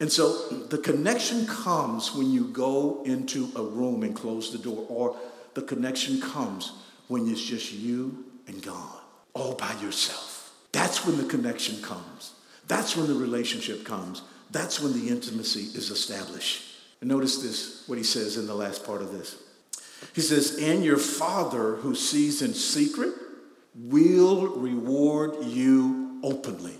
And 0.00 0.10
so 0.10 0.48
the 0.48 0.78
connection 0.78 1.46
comes 1.46 2.14
when 2.14 2.32
you 2.32 2.44
go 2.44 3.02
into 3.04 3.50
a 3.54 3.62
room 3.62 4.02
and 4.02 4.16
close 4.16 4.50
the 4.50 4.58
door, 4.58 4.86
or 4.88 5.14
the 5.52 5.62
connection 5.62 6.20
comes 6.20 6.72
when 7.08 7.30
it's 7.30 7.42
just 7.42 7.72
you 7.72 8.24
and 8.46 8.62
God, 8.62 8.98
all 9.34 9.54
by 9.54 9.72
yourself. 9.82 10.52
That's 10.72 11.04
when 11.04 11.18
the 11.18 11.24
connection 11.24 11.82
comes. 11.82 12.32
That's 12.66 12.96
when 12.96 13.08
the 13.08 13.14
relationship 13.14 13.84
comes. 13.84 14.22
That's 14.50 14.80
when 14.80 14.94
the 14.94 15.08
intimacy 15.08 15.76
is 15.76 15.90
established. 15.90 16.62
And 17.00 17.10
notice 17.10 17.42
this, 17.42 17.84
what 17.86 17.98
he 17.98 18.04
says 18.04 18.36
in 18.36 18.46
the 18.46 18.54
last 18.54 18.86
part 18.86 19.02
of 19.02 19.12
this. 19.12 19.36
He 20.14 20.22
says, 20.22 20.58
And 20.58 20.82
your 20.82 20.96
Father 20.96 21.76
who 21.76 21.94
sees 21.94 22.40
in 22.42 22.54
secret 22.54 23.12
will 23.74 24.56
reward 24.56 25.44
you 25.44 26.20
openly. 26.22 26.76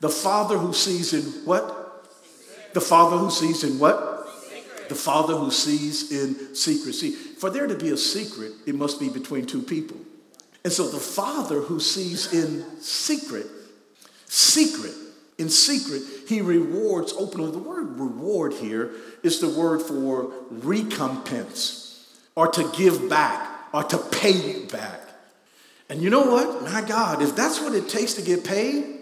The 0.00 0.08
Father 0.08 0.58
who 0.58 0.72
sees 0.72 1.12
in 1.12 1.22
what? 1.44 1.75
The 2.76 2.82
Father 2.82 3.16
who 3.16 3.30
sees 3.30 3.64
in 3.64 3.78
what? 3.78 4.28
The 4.90 4.94
Father 4.94 5.34
who 5.34 5.50
sees 5.50 6.12
in 6.12 6.54
secrecy. 6.54 7.10
For 7.10 7.48
there 7.48 7.66
to 7.66 7.74
be 7.74 7.88
a 7.88 7.96
secret, 7.96 8.52
it 8.66 8.74
must 8.74 9.00
be 9.00 9.08
between 9.08 9.46
two 9.46 9.62
people. 9.62 9.96
And 10.62 10.70
so 10.70 10.86
the 10.86 10.98
Father 10.98 11.62
who 11.62 11.80
sees 11.80 12.34
in 12.34 12.78
secret, 12.82 13.46
secret, 14.26 14.92
in 15.38 15.48
secret, 15.48 16.02
he 16.28 16.42
rewards 16.42 17.14
openly. 17.14 17.50
The 17.50 17.60
word 17.60 17.98
reward 17.98 18.52
here 18.52 18.92
is 19.22 19.40
the 19.40 19.48
word 19.48 19.80
for 19.80 20.34
recompense 20.50 22.14
or 22.34 22.48
to 22.48 22.70
give 22.76 23.08
back 23.08 23.68
or 23.72 23.84
to 23.84 23.96
pay 23.96 24.32
you 24.32 24.66
back. 24.66 25.00
And 25.88 26.02
you 26.02 26.10
know 26.10 26.30
what? 26.30 26.70
My 26.70 26.82
God, 26.82 27.22
if 27.22 27.34
that's 27.34 27.58
what 27.58 27.74
it 27.74 27.88
takes 27.88 28.12
to 28.14 28.22
get 28.22 28.44
paid, 28.44 28.95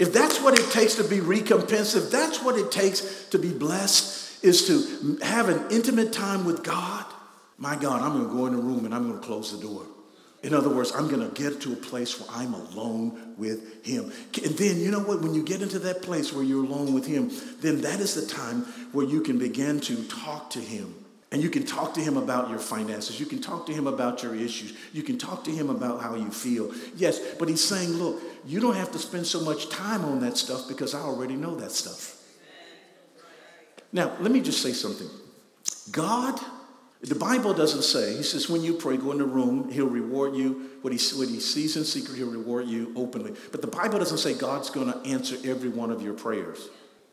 if 0.00 0.14
that's 0.14 0.40
what 0.40 0.58
it 0.58 0.70
takes 0.72 0.94
to 0.94 1.04
be 1.04 1.20
recompensed, 1.20 1.94
if 1.94 2.10
that's 2.10 2.42
what 2.42 2.56
it 2.56 2.72
takes 2.72 3.26
to 3.26 3.38
be 3.38 3.52
blessed, 3.52 4.42
is 4.42 4.66
to 4.66 5.18
have 5.22 5.50
an 5.50 5.70
intimate 5.70 6.12
time 6.12 6.46
with 6.46 6.64
God, 6.64 7.04
my 7.58 7.76
God, 7.76 8.00
I'm 8.00 8.14
going 8.14 8.28
to 8.28 8.34
go 8.34 8.46
in 8.46 8.56
the 8.56 8.62
room 8.62 8.86
and 8.86 8.94
I'm 8.94 9.08
going 9.08 9.20
to 9.20 9.26
close 9.26 9.52
the 9.52 9.64
door. 9.64 9.84
In 10.42 10.54
other 10.54 10.70
words, 10.70 10.92
I'm 10.94 11.08
going 11.08 11.20
to 11.20 11.34
get 11.34 11.60
to 11.60 11.74
a 11.74 11.76
place 11.76 12.18
where 12.18 12.30
I'm 12.32 12.54
alone 12.54 13.34
with 13.36 13.84
Him. 13.84 14.10
And 14.42 14.56
then, 14.56 14.80
you 14.80 14.90
know 14.90 15.00
what? 15.00 15.20
When 15.20 15.34
you 15.34 15.44
get 15.44 15.60
into 15.60 15.78
that 15.80 16.00
place 16.00 16.32
where 16.32 16.42
you're 16.42 16.64
alone 16.64 16.94
with 16.94 17.06
Him, 17.06 17.30
then 17.60 17.82
that 17.82 18.00
is 18.00 18.14
the 18.14 18.26
time 18.26 18.62
where 18.92 19.04
you 19.04 19.20
can 19.20 19.38
begin 19.38 19.80
to 19.80 20.02
talk 20.04 20.48
to 20.50 20.60
Him. 20.60 20.94
And 21.32 21.42
you 21.42 21.48
can 21.48 21.64
talk 21.64 21.94
to 21.94 22.00
Him 22.00 22.16
about 22.16 22.50
your 22.50 22.58
finances. 22.58 23.20
You 23.20 23.26
can 23.26 23.40
talk 23.40 23.66
to 23.66 23.72
Him 23.72 23.86
about 23.86 24.22
your 24.22 24.34
issues. 24.34 24.76
You 24.92 25.02
can 25.02 25.16
talk 25.16 25.44
to 25.44 25.50
Him 25.50 25.70
about 25.70 26.02
how 26.02 26.16
you 26.16 26.30
feel. 26.30 26.72
Yes, 26.96 27.20
but 27.38 27.48
He's 27.48 27.62
saying, 27.62 27.90
look, 27.90 28.20
you 28.44 28.58
don't 28.60 28.74
have 28.74 28.90
to 28.92 28.98
spend 28.98 29.26
so 29.26 29.40
much 29.40 29.68
time 29.68 30.04
on 30.04 30.20
that 30.20 30.36
stuff 30.36 30.66
because 30.66 30.94
I 30.94 31.00
already 31.00 31.36
know 31.36 31.54
that 31.56 31.70
stuff. 31.70 32.16
Now, 33.92 34.16
let 34.20 34.32
me 34.32 34.40
just 34.40 34.62
say 34.62 34.72
something. 34.72 35.08
God 35.92 36.40
the 37.02 37.14
Bible 37.14 37.54
doesn't 37.54 37.82
say, 37.82 38.14
he 38.14 38.22
says, 38.22 38.50
when 38.50 38.62
you 38.62 38.74
pray, 38.74 38.98
go 38.98 39.12
in 39.12 39.18
the 39.18 39.24
room, 39.24 39.70
he'll 39.70 39.86
reward 39.86 40.34
you. 40.36 40.70
What 40.82 40.92
he, 40.92 41.16
what 41.16 41.28
he 41.28 41.40
sees 41.40 41.76
in 41.76 41.84
secret, 41.84 42.16
he'll 42.16 42.30
reward 42.30 42.66
you 42.66 42.92
openly. 42.94 43.34
But 43.52 43.62
the 43.62 43.68
Bible 43.68 43.98
doesn't 43.98 44.18
say 44.18 44.34
God's 44.34 44.68
going 44.68 44.92
to 44.92 44.98
answer 45.08 45.36
every 45.44 45.70
one 45.70 45.90
of 45.90 46.02
your 46.02 46.12
prayers. 46.12 46.68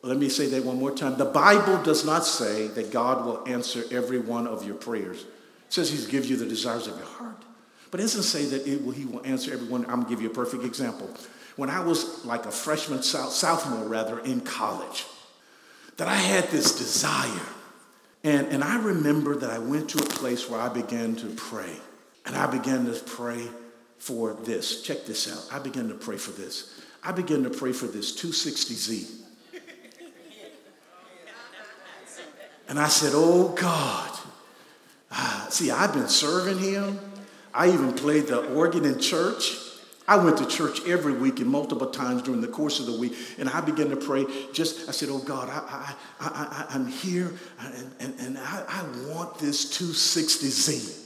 Let 0.07 0.17
me 0.17 0.29
say 0.29 0.47
that 0.47 0.63
one 0.63 0.79
more 0.79 0.91
time. 0.91 1.17
The 1.17 1.25
Bible 1.25 1.81
does 1.83 2.05
not 2.05 2.25
say 2.25 2.67
that 2.67 2.91
God 2.91 3.25
will 3.25 3.47
answer 3.47 3.83
every 3.91 4.19
one 4.19 4.47
of 4.47 4.65
your 4.65 4.75
prayers. 4.75 5.21
It 5.21 5.27
says 5.73 5.89
he 5.89 6.11
gives 6.11 6.29
you 6.29 6.37
the 6.37 6.45
desires 6.45 6.87
of 6.87 6.97
your 6.97 7.05
heart. 7.05 7.43
But 7.91 7.99
it 7.99 8.03
doesn't 8.03 8.23
say 8.23 8.45
that 8.45 8.67
it 8.67 8.83
will, 8.83 8.93
he 8.93 9.05
will 9.05 9.25
answer 9.25 9.53
every 9.53 9.67
one. 9.67 9.83
I'm 9.85 10.01
going 10.01 10.05
to 10.05 10.09
give 10.09 10.21
you 10.21 10.29
a 10.29 10.33
perfect 10.33 10.63
example. 10.63 11.09
When 11.55 11.69
I 11.69 11.79
was 11.79 12.25
like 12.25 12.45
a 12.45 12.51
freshman, 12.51 13.01
sophomore 13.03 13.87
rather, 13.87 14.19
in 14.19 14.41
college, 14.41 15.05
that 15.97 16.07
I 16.07 16.15
had 16.15 16.45
this 16.49 16.77
desire 16.77 17.47
and, 18.27 18.47
and 18.47 18.63
I 18.63 18.77
remember 18.77 19.35
that 19.37 19.49
I 19.49 19.59
went 19.59 19.89
to 19.91 19.99
a 19.99 20.05
place 20.05 20.49
where 20.49 20.59
I 20.59 20.67
began 20.67 21.15
to 21.17 21.27
pray. 21.35 21.71
And 22.25 22.35
I 22.35 22.45
began 22.47 22.85
to 22.85 22.91
pray 22.91 23.47
for 23.99 24.33
this. 24.33 24.81
Check 24.81 25.05
this 25.05 25.31
out. 25.31 25.47
I 25.57 25.63
began 25.63 25.87
to 25.87 25.95
pray 25.95 26.17
for 26.17 26.31
this. 26.31 26.81
I 27.03 27.13
began 27.13 27.43
to 27.43 27.49
pray 27.49 27.71
for 27.71 27.85
this 27.85 28.21
260Z. 28.21 29.16
And 32.67 32.79
I 32.79 32.87
said, 32.87 33.13
Oh 33.13 33.49
God. 33.49 34.11
Ah, 35.11 35.47
see, 35.49 35.71
I've 35.71 35.93
been 35.93 36.09
serving 36.09 36.59
him. 36.59 36.99
I 37.53 37.69
even 37.69 37.93
played 37.93 38.27
the 38.27 38.45
organ 38.53 38.85
in 38.85 38.99
church. 38.99 39.57
I 40.07 40.15
went 40.15 40.37
to 40.37 40.45
church 40.45 40.87
every 40.87 41.13
week 41.13 41.39
and 41.39 41.49
multiple 41.49 41.87
times 41.87 42.21
during 42.21 42.39
the 42.39 42.47
course 42.47 42.79
of 42.79 42.85
the 42.85 42.97
week, 42.97 43.13
and 43.37 43.49
I 43.49 43.59
began 43.59 43.89
to 43.89 43.97
pray. 43.97 44.25
Just, 44.53 44.87
I 44.87 44.91
said, 44.91 45.09
Oh 45.09 45.19
God, 45.19 45.49
I, 45.49 45.95
I, 46.19 46.67
I, 46.69 46.75
am 46.75 46.87
here, 46.87 47.33
and, 47.59 47.95
and, 47.99 48.19
and 48.19 48.37
I, 48.37 48.63
I 48.67 49.09
want 49.09 49.37
this 49.37 49.77
260Z. 49.77 51.05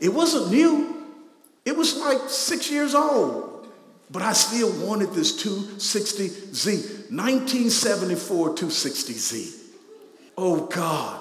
It 0.00 0.12
wasn't 0.12 0.50
new, 0.50 1.06
it 1.64 1.74
was 1.74 1.96
like 1.96 2.28
six 2.28 2.70
years 2.70 2.94
old, 2.94 3.68
but 4.10 4.20
I 4.22 4.34
still 4.34 4.70
wanted 4.86 5.12
this 5.12 5.42
260Z. 5.42 7.10
1974 7.10 8.54
260Z. 8.54 9.55
Oh 10.36 10.66
God. 10.66 11.20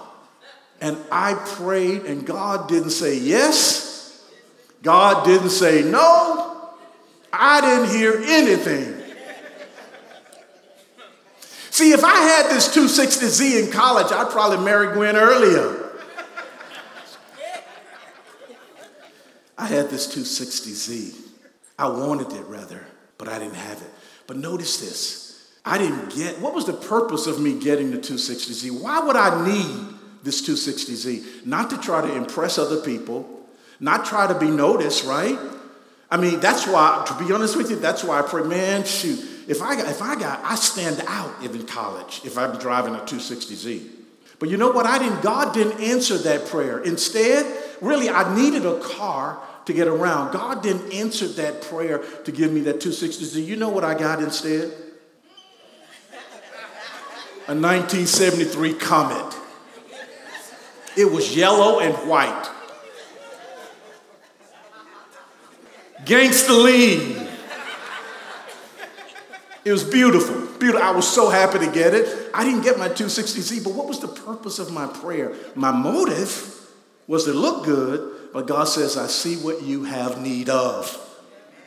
And 0.81 0.97
I 1.11 1.33
prayed, 1.33 2.03
and 2.03 2.25
God 2.25 2.67
didn't 2.67 2.89
say 2.89 3.17
yes, 3.17 4.25
God 4.83 5.25
didn't 5.25 5.49
say 5.49 5.83
no. 5.83 6.73
I 7.31 7.61
didn't 7.61 7.89
hear 7.89 8.21
anything. 8.23 9.01
See, 11.69 11.91
if 11.91 12.03
I 12.03 12.15
had 12.15 12.49
this 12.49 12.73
260Z 12.73 13.65
in 13.65 13.71
college, 13.71 14.11
I'd 14.11 14.29
probably 14.29 14.63
marry 14.63 14.93
Gwen 14.93 15.17
earlier. 15.17 15.91
I 19.57 19.65
had 19.67 19.89
this 19.89 20.07
260Z. 20.15 21.15
I 21.77 21.87
wanted 21.87 22.31
it 22.31 22.45
rather, 22.45 22.85
but 23.17 23.27
I 23.27 23.39
didn't 23.39 23.55
have 23.55 23.81
it. 23.81 23.89
But 24.27 24.37
notice 24.37 24.79
this. 24.79 25.24
I 25.65 25.79
didn't 25.79 26.15
get, 26.15 26.39
what 26.39 26.53
was 26.53 26.65
the 26.65 26.73
purpose 26.73 27.25
of 27.25 27.41
me 27.41 27.59
getting 27.59 27.89
the 27.89 27.97
260Z? 27.97 28.79
Why 28.79 28.99
would 28.99 29.15
I 29.15 29.45
need 29.47 29.95
this 30.21 30.47
260Z? 30.47 31.45
Not 31.45 31.71
to 31.71 31.77
try 31.77 32.01
to 32.07 32.15
impress 32.15 32.59
other 32.59 32.81
people, 32.81 33.27
not 33.79 34.05
try 34.05 34.27
to 34.27 34.37
be 34.37 34.47
noticed, 34.47 35.05
right? 35.05 35.39
I 36.11 36.17
mean, 36.17 36.39
that's 36.39 36.67
why, 36.67 37.03
to 37.07 37.23
be 37.25 37.33
honest 37.33 37.57
with 37.57 37.71
you, 37.71 37.77
that's 37.77 38.03
why 38.03 38.19
I 38.19 38.21
pray, 38.21 38.43
man, 38.43 38.83
shoot, 38.83 39.19
if 39.47 39.61
I 39.61 39.75
got, 39.75 39.89
if 39.89 40.03
I 40.03 40.15
got, 40.15 40.39
I 40.43 40.53
stand 40.55 41.03
out 41.07 41.43
in 41.43 41.65
college 41.65 42.21
if 42.23 42.37
I'm 42.37 42.57
driving 42.59 42.93
a 42.93 42.99
260Z. 42.99 43.89
But 44.37 44.49
you 44.49 44.57
know 44.57 44.69
what? 44.69 44.85
I 44.85 44.99
didn't, 44.99 45.23
God 45.23 45.53
didn't 45.53 45.81
answer 45.81 46.17
that 46.19 46.45
prayer. 46.45 46.79
Instead, 46.79 47.45
really, 47.81 48.09
I 48.09 48.35
needed 48.35 48.65
a 48.65 48.79
car 48.79 49.39
to 49.65 49.73
get 49.73 49.87
around. 49.87 50.31
God 50.31 50.61
didn't 50.61 50.93
answer 50.93 51.27
that 51.27 51.63
prayer 51.63 52.03
to 52.25 52.31
give 52.31 52.51
me 52.51 52.61
that 52.61 52.75
260Z. 52.79 53.43
You 53.43 53.55
know 53.55 53.69
what 53.69 53.83
I 53.83 53.97
got 53.97 54.21
instead? 54.21 54.71
A 57.47 57.53
1973 57.53 58.73
Comet. 58.73 59.37
It 60.97 61.05
was 61.05 61.35
yellow 61.35 61.79
and 61.79 61.93
white. 62.09 62.49
Gangsta 66.05 66.63
Lean. 66.63 67.27
It 69.63 69.71
was 69.71 69.83
beautiful. 69.83 70.47
Beautiful. 70.57 70.81
I 70.81 70.89
was 70.89 71.07
so 71.07 71.29
happy 71.29 71.59
to 71.59 71.71
get 71.71 71.93
it. 71.93 72.31
I 72.33 72.43
didn't 72.43 72.61
get 72.61 72.79
my 72.79 72.89
260Z, 72.89 73.63
but 73.63 73.73
what 73.73 73.87
was 73.87 73.99
the 73.99 74.07
purpose 74.07 74.57
of 74.57 74.71
my 74.71 74.87
prayer? 74.87 75.35
My 75.53 75.71
motive 75.71 76.51
was 77.05 77.25
to 77.25 77.33
look 77.33 77.63
good, 77.63 78.31
but 78.33 78.47
God 78.47 78.63
says, 78.63 78.97
I 78.97 79.05
see 79.05 79.35
what 79.35 79.61
you 79.61 79.83
have 79.83 80.19
need 80.19 80.49
of. 80.49 80.99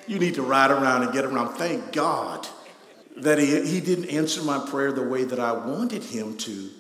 You 0.09 0.19
need 0.19 0.35
to 0.35 0.43
ride 0.43 0.73
around 0.73 1.05
and 1.05 1.13
get 1.13 1.25
around. 1.25 1.55
Thank 1.55 1.93
God 1.93 2.49
that 3.23 3.39
he, 3.39 3.67
he 3.67 3.81
didn't 3.81 4.07
answer 4.07 4.43
my 4.43 4.65
prayer 4.69 4.93
the 4.93 5.03
way 5.03 5.25
that 5.25 5.39
I 5.39 5.53
wanted 5.53 6.03
him 6.05 6.37
to, 6.39 6.71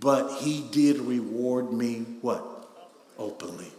but 0.00 0.38
he 0.38 0.60
did 0.70 0.98
reward 0.98 1.72
me 1.72 2.06
what? 2.20 2.44
Openly. 3.18 3.70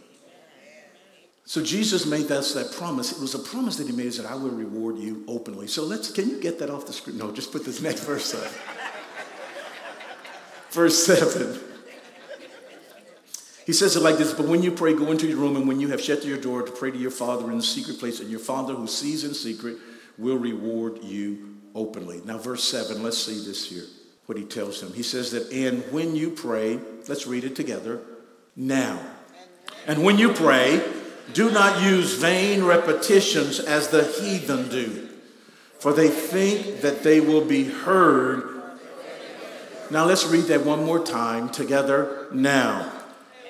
So 1.44 1.62
Jesus 1.62 2.06
made 2.06 2.30
us 2.32 2.54
that 2.54 2.72
promise. 2.72 3.12
It 3.12 3.20
was 3.20 3.34
a 3.34 3.38
promise 3.38 3.76
that 3.76 3.86
he 3.86 3.92
made 3.92 4.12
that 4.14 4.26
I 4.26 4.34
will 4.34 4.50
reward 4.50 4.98
you 4.98 5.24
openly. 5.28 5.68
So 5.68 5.84
let's, 5.84 6.10
can 6.10 6.28
you 6.28 6.40
get 6.40 6.58
that 6.58 6.70
off 6.70 6.86
the 6.86 6.92
screen? 6.92 7.18
No, 7.18 7.30
just 7.30 7.52
put 7.52 7.64
this 7.64 7.80
next 7.80 8.00
verse 8.00 8.34
up. 8.34 8.50
verse 10.70 11.06
7. 11.06 11.60
He 13.64 13.72
says 13.72 13.96
it 13.96 14.02
like 14.02 14.16
this, 14.16 14.32
but 14.32 14.46
when 14.46 14.62
you 14.62 14.70
pray, 14.70 14.94
go 14.94 15.10
into 15.10 15.26
your 15.26 15.38
room, 15.38 15.56
and 15.56 15.66
when 15.66 15.80
you 15.80 15.88
have 15.88 16.00
shut 16.00 16.24
your 16.24 16.38
door, 16.38 16.62
to 16.62 16.70
pray 16.70 16.90
to 16.90 16.98
your 16.98 17.10
Father 17.10 17.50
in 17.50 17.58
the 17.58 17.64
secret 17.64 17.98
place, 17.98 18.20
and 18.20 18.30
your 18.30 18.40
Father 18.40 18.74
who 18.74 18.86
sees 18.86 19.24
in 19.24 19.34
secret 19.34 19.76
will 20.18 20.38
reward 20.38 21.02
you 21.02 21.55
openly. 21.76 22.22
Now, 22.24 22.38
verse 22.38 22.64
7, 22.64 23.02
let's 23.02 23.18
see 23.18 23.44
this 23.44 23.68
here, 23.68 23.84
what 24.24 24.38
he 24.38 24.44
tells 24.44 24.80
them. 24.80 24.92
He 24.92 25.02
says 25.02 25.30
that, 25.32 25.52
and 25.52 25.82
when 25.92 26.16
you 26.16 26.30
pray, 26.30 26.80
let's 27.06 27.26
read 27.26 27.44
it 27.44 27.54
together, 27.54 28.00
now. 28.56 28.98
And 29.86 30.02
when 30.02 30.18
you 30.18 30.32
pray, 30.32 30.82
do 31.32 31.50
not 31.50 31.82
use 31.82 32.14
vain 32.14 32.64
repetitions 32.64 33.60
as 33.60 33.88
the 33.88 34.04
heathen 34.04 34.68
do, 34.68 35.08
for 35.78 35.92
they 35.92 36.08
think 36.08 36.80
that 36.80 37.02
they 37.02 37.20
will 37.20 37.44
be 37.44 37.64
heard. 37.64 38.62
Now 39.90 40.04
let's 40.06 40.26
read 40.26 40.44
that 40.44 40.64
one 40.64 40.84
more 40.84 41.04
time 41.04 41.48
together 41.50 42.26
now. 42.32 42.90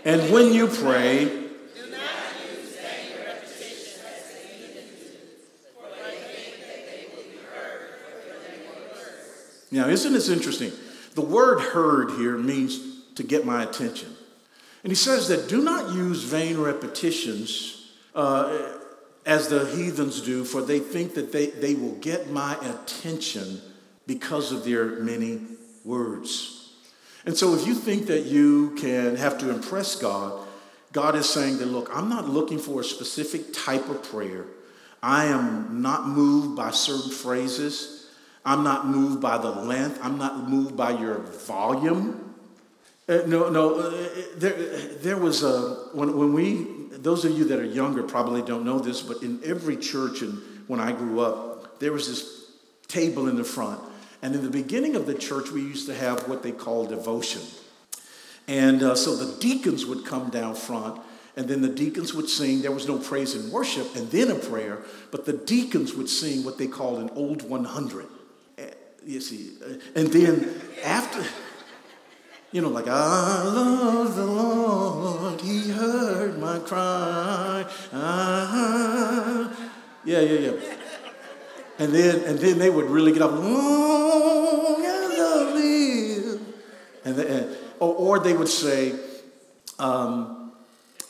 And 0.05 0.33
when 0.33 0.53
you 0.53 0.67
pray, 0.67 1.46
Now, 9.77 9.89
isn't 9.89 10.15
this 10.15 10.31
interesting? 10.31 10.73
The 11.15 11.21
word 11.21 11.61
heard 11.61 12.13
here 12.13 12.39
means 12.39 12.81
to 13.17 13.23
get 13.23 13.45
my 13.45 13.63
attention. 13.63 14.09
And 14.83 14.91
he 14.91 14.95
says 14.95 15.29
that 15.29 15.49
do 15.49 15.63
not 15.63 15.95
use 15.95 16.23
vain 16.23 16.59
repetitions 16.59 17.93
uh, 18.15 18.73
as 19.27 19.49
the 19.49 19.67
heathens 19.67 20.23
do, 20.23 20.45
for 20.45 20.63
they 20.63 20.79
think 20.79 21.15
that 21.15 21.31
they, 21.31 21.49
they 21.49 21.75
will 21.75 21.97
get 21.97 22.31
my 22.31 22.57
attention 22.63 23.61
because 24.07 24.51
of 24.51 24.65
their 24.65 25.01
many 25.01 25.43
words. 25.85 26.73
And 27.27 27.37
so 27.37 27.55
if 27.55 27.67
you 27.67 27.75
think 27.75 28.07
that 28.07 28.25
you 28.25 28.71
can 28.77 29.17
have 29.17 29.37
to 29.39 29.51
impress 29.51 29.97
God, 29.97 30.47
God 30.93 31.17
is 31.17 31.29
saying 31.29 31.59
that, 31.59 31.67
look, 31.67 31.91
I'm 31.93 32.09
not 32.09 32.31
looking 32.31 32.59
for 32.59 32.81
a 32.81 32.85
specific 32.85 33.53
type 33.53 33.91
of 33.91 34.03
prayer. 34.05 34.47
I 35.03 35.27
am 35.27 35.83
not 35.83 36.09
moved 36.09 36.57
by 36.57 36.71
certain 36.71 37.11
phrases. 37.11 37.96
I'm 38.47 38.63
not 38.63 38.87
moved 38.87 39.21
by 39.21 39.39
the 39.39 39.51
length. 39.51 39.99
I'm 40.01 40.19
not 40.19 40.49
moved 40.49 40.77
by 40.77 40.91
your 40.91 41.19
volume. 41.19 42.35
Uh, 43.09 43.23
no, 43.27 43.49
no. 43.51 43.75
Uh, 43.75 44.09
there, 44.37 44.53
there 45.03 45.17
was 45.17 45.43
a 45.43 45.89
when, 45.93 46.17
when 46.17 46.33
we. 46.33 46.67
Those 46.93 47.25
of 47.25 47.33
you 47.33 47.45
that 47.47 47.59
are 47.59 47.65
younger 47.65 48.03
probably 48.05 48.43
don't 48.43 48.65
know 48.65 48.79
this, 48.79 49.03
but 49.03 49.23
in 49.23 49.41
every 49.45 49.77
church 49.77 50.23
and 50.23 50.41
when 50.69 50.81
I 50.81 50.93
grew 50.93 51.21
up, 51.21 51.79
there 51.79 51.93
was 51.93 52.09
this 52.09 52.53
table 52.89 53.29
in 53.29 53.37
the 53.37 53.45
front, 53.45 53.81
and 54.23 54.35
in 54.35 54.43
the 54.43 54.51
beginning 54.51 54.97
of 54.97 55.07
the 55.07 55.15
church, 55.15 55.51
we 55.51 55.61
used 55.61 55.87
to 55.87 55.95
have 55.95 56.29
what 56.29 56.43
they 56.43 56.53
call 56.53 56.87
devotion, 56.87 57.43
and 58.49 58.83
uh, 58.83 58.95
so 58.95 59.15
the 59.15 59.39
deacons 59.41 59.87
would 59.87 60.05
come 60.05 60.31
down 60.31 60.55
front, 60.55 61.01
and 61.37 61.49
then 61.49 61.63
the 61.63 61.69
deacons 61.69 62.15
would 62.15 62.29
sing. 62.29 62.63
There 62.63 62.73
was 62.73 62.89
no 62.89 62.99
praise 62.99 63.35
and 63.35 63.53
worship, 63.53 63.95
and 63.95 64.11
then 64.11 64.31
a 64.31 64.37
prayer, 64.37 64.79
but 65.11 65.27
the 65.27 65.35
deacons 65.35 65.95
would 65.95 66.09
sing 66.09 66.45
what 66.45 66.59
they 66.59 66.67
called 66.67 66.99
an 66.99 67.11
old 67.11 67.49
100. 67.49 68.07
You 69.07 69.21
see, 69.21 69.53
uh, 69.65 69.75
and 69.95 70.09
then 70.09 70.61
after. 70.85 71.25
You 72.53 72.63
know, 72.63 72.69
like, 72.69 72.89
I 72.89 73.43
love 73.43 74.17
the 74.17 74.25
Lord, 74.25 75.41
He 75.41 75.71
heard 75.71 76.39
my 76.39 76.59
cry. 76.61 77.67
Ah. 77.93 79.53
Yeah, 80.05 80.21
yeah, 80.21 80.39
yeah. 80.39 80.75
And 81.79 81.93
then, 81.93 82.25
and 82.25 82.39
then 82.39 82.59
they 82.59 82.71
would 82.71 82.87
really 82.87 83.13
get 83.13 83.23
up, 83.23 83.33
long 83.33 83.45
I 84.87 85.53
live. 85.55 86.41
And, 87.05 87.19
and 87.19 87.57
or, 87.81 87.95
or, 87.95 88.19
they 88.21 88.33
would 88.33 88.49
say, 88.49 88.95
um, 89.79 90.53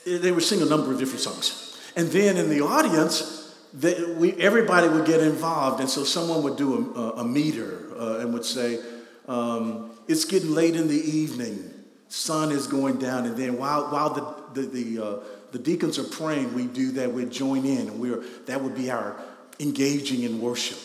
they 0.05 0.33
would 0.33 0.43
sing 0.43 0.63
a 0.63 0.67
number 0.67 0.91
of 0.91 0.99
different 0.99 1.21
songs. 1.21 1.79
And 1.95 2.09
then 2.09 2.37
in 2.39 2.49
the 2.49 2.63
audience, 2.63 3.36
they, 3.73 4.03
we, 4.15 4.33
everybody 4.35 4.89
would 4.89 5.07
get 5.07 5.21
involved. 5.21 5.81
And 5.81 5.89
so 5.89 6.05
someone 6.05 6.43
would 6.43 6.57
do 6.57 6.95
a, 6.95 7.21
a 7.21 7.25
meter 7.25 7.89
uh, 7.99 8.19
and 8.19 8.33
would 8.33 8.45
say, 8.45 8.81
um, 9.29 9.91
it's 10.09 10.25
getting 10.25 10.53
late 10.53 10.77
in 10.77 10.89
the 10.89 11.01
evening. 11.01 11.73
Sun 12.09 12.53
is 12.53 12.67
going 12.67 12.99
down. 12.99 13.27
And 13.27 13.37
then 13.37 13.59
while, 13.59 13.91
while 13.91 14.11
the, 14.11 14.61
the, 14.61 14.67
the, 14.67 15.05
uh, 15.05 15.19
the 15.53 15.59
deacons 15.59 15.99
are 15.99 16.05
praying, 16.05 16.55
we 16.55 16.67
do 16.67 16.93
that. 16.93 17.13
We 17.13 17.25
join 17.25 17.65
in. 17.65 17.89
And 17.89 18.01
we're, 18.01 18.23
that 18.47 18.63
would 18.63 18.75
be 18.75 18.91
our 18.91 19.17
engaging 19.59 20.23
in 20.23 20.41
worship. 20.41 20.79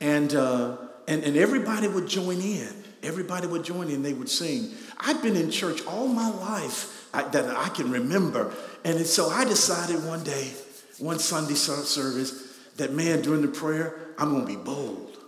And, 0.00 0.34
uh, 0.34 0.76
and, 1.06 1.22
and 1.22 1.36
everybody 1.36 1.88
would 1.88 2.08
join 2.08 2.40
in. 2.40 2.68
Everybody 3.02 3.46
would 3.46 3.64
join 3.64 3.90
in. 3.90 4.02
They 4.02 4.14
would 4.14 4.30
sing. 4.30 4.72
I've 4.98 5.22
been 5.22 5.36
in 5.36 5.50
church 5.50 5.84
all 5.86 6.08
my 6.08 6.30
life 6.30 7.08
I, 7.12 7.22
that 7.22 7.54
I 7.56 7.68
can 7.68 7.90
remember. 7.90 8.52
And 8.84 9.06
so 9.06 9.28
I 9.28 9.44
decided 9.44 10.04
one 10.04 10.24
day, 10.24 10.50
one 10.98 11.18
Sunday 11.18 11.54
service, 11.54 12.58
that 12.76 12.92
man, 12.92 13.22
during 13.22 13.42
the 13.42 13.48
prayer, 13.48 14.14
I'm 14.18 14.30
going 14.30 14.46
to 14.46 14.46
be 14.46 14.62
bold. 14.62 15.18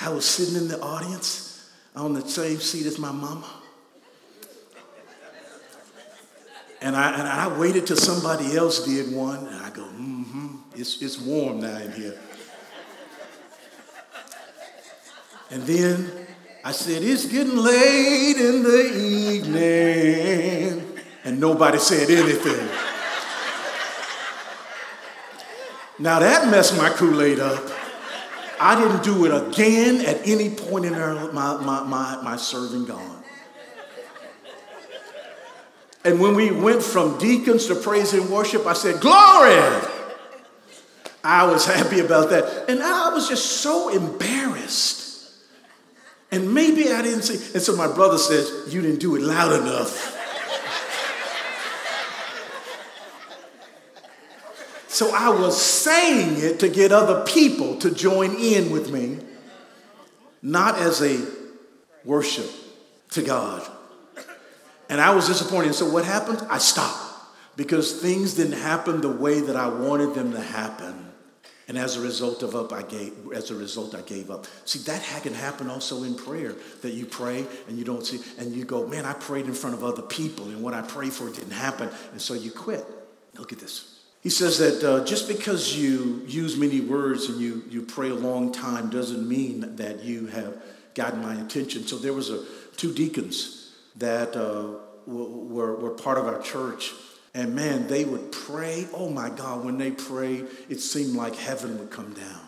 I 0.00 0.08
was 0.08 0.24
sitting 0.24 0.56
in 0.56 0.68
the 0.68 0.80
audience 0.80 1.70
on 1.94 2.14
the 2.14 2.26
same 2.26 2.58
seat 2.58 2.86
as 2.86 2.98
my 2.98 3.12
mama. 3.12 3.46
And 6.80 6.96
I, 6.96 7.12
and 7.12 7.28
I 7.28 7.58
waited 7.58 7.86
till 7.86 7.96
somebody 7.96 8.56
else 8.56 8.84
did 8.84 9.14
one, 9.14 9.46
and 9.46 9.56
I 9.56 9.70
go, 9.70 9.82
mm-hmm, 9.82 10.56
it's, 10.74 11.00
it's 11.00 11.20
warm 11.20 11.60
now 11.60 11.76
in 11.76 11.92
here. 11.92 12.18
And 15.50 15.62
then 15.64 16.26
I 16.64 16.72
said, 16.72 17.02
it's 17.02 17.26
getting 17.26 17.56
late 17.56 18.36
in 18.36 18.62
the 18.62 18.96
evening. 18.96 20.98
And 21.24 21.38
nobody 21.38 21.78
said 21.78 22.10
anything. 22.10 22.68
Now 26.02 26.18
that 26.18 26.50
messed 26.50 26.76
my 26.76 26.88
Kool-Aid 26.88 27.38
up. 27.38 27.62
I 28.58 28.74
didn't 28.74 29.04
do 29.04 29.24
it 29.24 29.30
again 29.30 30.04
at 30.04 30.26
any 30.26 30.50
point 30.50 30.84
in 30.84 30.94
my, 30.94 31.60
my, 31.62 31.84
my, 31.84 32.20
my 32.24 32.36
serving 32.36 32.86
God. 32.86 33.22
And 36.04 36.18
when 36.18 36.34
we 36.34 36.50
went 36.50 36.82
from 36.82 37.18
deacons 37.18 37.66
to 37.66 37.76
praise 37.76 38.14
and 38.14 38.28
worship, 38.28 38.66
I 38.66 38.72
said, 38.72 39.00
Glory! 39.00 39.62
I 41.22 41.46
was 41.46 41.66
happy 41.66 42.00
about 42.00 42.30
that. 42.30 42.68
And 42.68 42.82
I 42.82 43.14
was 43.14 43.28
just 43.28 43.60
so 43.60 43.88
embarrassed. 43.88 45.30
And 46.32 46.52
maybe 46.52 46.90
I 46.90 47.02
didn't 47.02 47.22
say, 47.22 47.34
and 47.54 47.62
so 47.62 47.76
my 47.76 47.86
brother 47.86 48.18
says, 48.18 48.74
You 48.74 48.82
didn't 48.82 48.98
do 48.98 49.14
it 49.14 49.22
loud 49.22 49.52
enough. 49.52 50.18
So 55.02 55.10
I 55.12 55.30
was 55.30 55.60
saying 55.60 56.36
it 56.38 56.60
to 56.60 56.68
get 56.68 56.92
other 56.92 57.24
people 57.24 57.76
to 57.78 57.90
join 57.90 58.36
in 58.36 58.70
with 58.70 58.92
me, 58.92 59.18
not 60.42 60.78
as 60.78 61.02
a 61.02 61.20
worship 62.04 62.48
to 63.10 63.20
God. 63.20 63.68
And 64.88 65.00
I 65.00 65.12
was 65.12 65.26
disappointed. 65.26 65.74
So 65.74 65.90
what 65.90 66.04
happened? 66.04 66.46
I 66.48 66.58
stopped 66.58 67.02
because 67.56 68.00
things 68.00 68.34
didn't 68.34 68.60
happen 68.60 69.00
the 69.00 69.08
way 69.08 69.40
that 69.40 69.56
I 69.56 69.66
wanted 69.66 70.14
them 70.14 70.30
to 70.34 70.40
happen. 70.40 71.10
And 71.66 71.76
as 71.76 71.96
a 71.96 72.00
result 72.00 72.44
of 72.44 72.54
up, 72.54 72.72
I 72.72 72.82
gave. 72.82 73.12
As 73.34 73.50
a 73.50 73.56
result, 73.56 73.96
I 73.96 74.02
gave 74.02 74.30
up. 74.30 74.46
See, 74.66 74.78
that 74.80 75.02
can 75.24 75.34
happen 75.34 75.68
also 75.68 76.04
in 76.04 76.14
prayer. 76.14 76.54
That 76.82 76.92
you 76.92 77.06
pray 77.06 77.44
and 77.66 77.76
you 77.76 77.82
don't 77.84 78.06
see, 78.06 78.20
and 78.38 78.54
you 78.54 78.64
go, 78.64 78.86
"Man, 78.86 79.04
I 79.04 79.14
prayed 79.14 79.46
in 79.46 79.54
front 79.54 79.74
of 79.74 79.82
other 79.82 80.02
people, 80.02 80.44
and 80.44 80.62
what 80.62 80.74
I 80.74 80.82
prayed 80.82 81.12
for 81.12 81.28
didn't 81.28 81.50
happen," 81.50 81.88
and 82.12 82.22
so 82.22 82.34
you 82.34 82.52
quit. 82.52 82.86
Look 83.36 83.52
at 83.52 83.58
this. 83.58 83.91
He 84.22 84.30
says 84.30 84.58
that 84.58 84.88
uh, 84.88 85.04
just 85.04 85.26
because 85.26 85.76
you 85.76 86.22
use 86.26 86.56
many 86.56 86.80
words 86.80 87.28
and 87.28 87.40
you, 87.40 87.64
you 87.68 87.82
pray 87.82 88.10
a 88.10 88.14
long 88.14 88.52
time 88.52 88.88
doesn't 88.88 89.28
mean 89.28 89.76
that 89.76 90.04
you 90.04 90.26
have 90.28 90.62
gotten 90.94 91.20
my 91.20 91.34
attention. 91.34 91.82
So 91.86 91.96
there 91.96 92.12
was 92.12 92.30
a, 92.30 92.44
two 92.76 92.94
deacons 92.94 93.74
that 93.96 94.36
uh, 94.36 94.78
were, 95.06 95.74
were 95.74 95.90
part 95.90 96.18
of 96.18 96.26
our 96.26 96.40
church. 96.40 96.92
And 97.34 97.56
man, 97.56 97.88
they 97.88 98.04
would 98.04 98.30
pray. 98.30 98.86
Oh 98.94 99.08
my 99.08 99.28
God, 99.28 99.64
when 99.64 99.76
they 99.76 99.90
prayed, 99.90 100.46
it 100.68 100.80
seemed 100.80 101.16
like 101.16 101.34
heaven 101.34 101.78
would 101.80 101.90
come 101.90 102.12
down. 102.14 102.40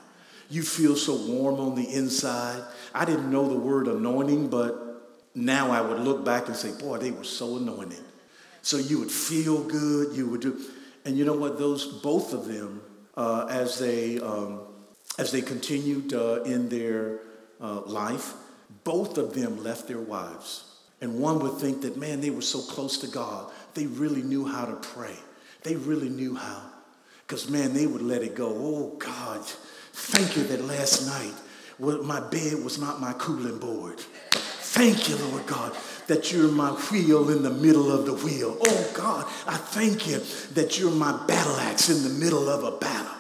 You 0.51 0.63
feel 0.63 0.95
so 0.95 1.17
warm 1.27 1.59
on 1.59 1.75
the 1.75 1.93
inside. 1.93 2.63
I 2.95 3.05
didn't 3.05 3.33
know 3.33 3.49
the 3.49 3.59
word 3.59 3.89
anointing, 3.89 4.49
but 4.49 4.85
now 5.35 5.73
I 5.73 5.81
would 5.81 6.01
look 6.01 6.25
back 6.25 6.47
and 6.47 6.57
say, 6.57 6.71
boy, 6.79 6.99
they 6.99 7.11
were 7.11 7.25
so 7.25 7.57
anointed. 7.57 8.05
So 8.63 8.77
you 8.77 9.01
would 9.01 9.11
feel 9.11 9.65
good. 9.65 10.17
You 10.17 10.29
would 10.29 10.41
do. 10.43 10.61
And 11.05 11.17
you 11.17 11.25
know 11.25 11.35
what? 11.35 11.59
Those 11.59 11.87
both 11.87 12.33
of 12.33 12.47
them, 12.47 12.83
uh, 13.17 13.47
as 13.51 13.79
they 13.79 14.19
um, 14.21 14.61
as 15.19 15.31
they 15.33 15.43
continued 15.43 16.13
uh, 16.13 16.43
in 16.43 16.69
their 16.69 17.21
uh, 17.61 17.83
life, 17.83 18.35
both 18.85 19.19
of 19.19 19.35
them 19.35 19.63
left 19.63 19.87
their 19.87 20.01
wives. 20.01 20.65
And 21.01 21.21
one 21.21 21.39
would 21.41 21.59
think 21.59 21.83
that, 21.83 21.97
man, 21.97 22.21
they 22.21 22.31
were 22.31 22.43
so 22.43 22.61
close 22.61 22.99
to 22.99 23.07
God. 23.07 23.53
They 23.75 23.87
really 23.87 24.23
knew 24.23 24.47
how 24.47 24.65
to 24.65 24.75
pray. 24.77 25.17
They 25.63 25.77
really 25.77 26.09
knew 26.09 26.35
how. 26.35 26.63
Because, 27.27 27.51
man, 27.51 27.75
they 27.75 27.87
would 27.87 28.03
let 28.03 28.23
it 28.23 28.35
go. 28.35 28.49
Oh, 28.49 28.97
God, 28.99 29.45
thank 29.93 30.37
you 30.37 30.45
that 30.45 30.65
last 30.65 31.07
night 31.07 31.35
my 31.79 32.21
bed 32.21 32.63
was 32.63 32.79
not 32.79 33.01
my 33.01 33.13
cooling 33.15 33.59
board. 33.59 33.99
Thank 33.99 35.09
you, 35.09 35.17
Lord 35.17 35.47
God, 35.47 35.73
that 36.07 36.33
you're 36.33 36.51
my 36.51 36.71
wheel 36.71 37.31
in 37.31 37.43
the 37.43 37.51
middle 37.51 37.91
of 37.91 38.07
the 38.07 38.15
wheel. 38.15 38.57
Oh 38.61 38.91
God, 38.95 39.25
I 39.47 39.57
thank 39.57 40.07
you 40.07 40.21
that 40.55 40.79
you're 40.79 40.91
my 40.91 41.25
battle 41.27 41.57
axe 41.57 41.89
in 41.89 42.03
the 42.03 42.19
middle 42.25 42.49
of 42.49 42.65
a 42.65 42.77
battle. 42.79 43.13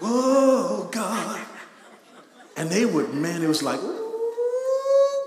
Oh 0.00 0.88
God. 0.92 1.40
And 2.56 2.70
they 2.70 2.84
would, 2.84 3.14
man, 3.14 3.42
it 3.42 3.48
was 3.48 3.62
like, 3.62 3.80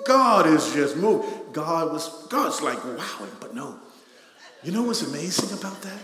God 0.05 0.47
is 0.47 0.73
just 0.73 0.97
moved. 0.97 1.53
God 1.53 1.91
was, 1.91 2.27
God's 2.27 2.61
like 2.61 2.83
wow, 2.83 3.27
but 3.39 3.55
no. 3.55 3.77
You 4.63 4.71
know 4.71 4.83
what's 4.83 5.01
amazing 5.01 5.57
about 5.57 5.81
that? 5.81 5.99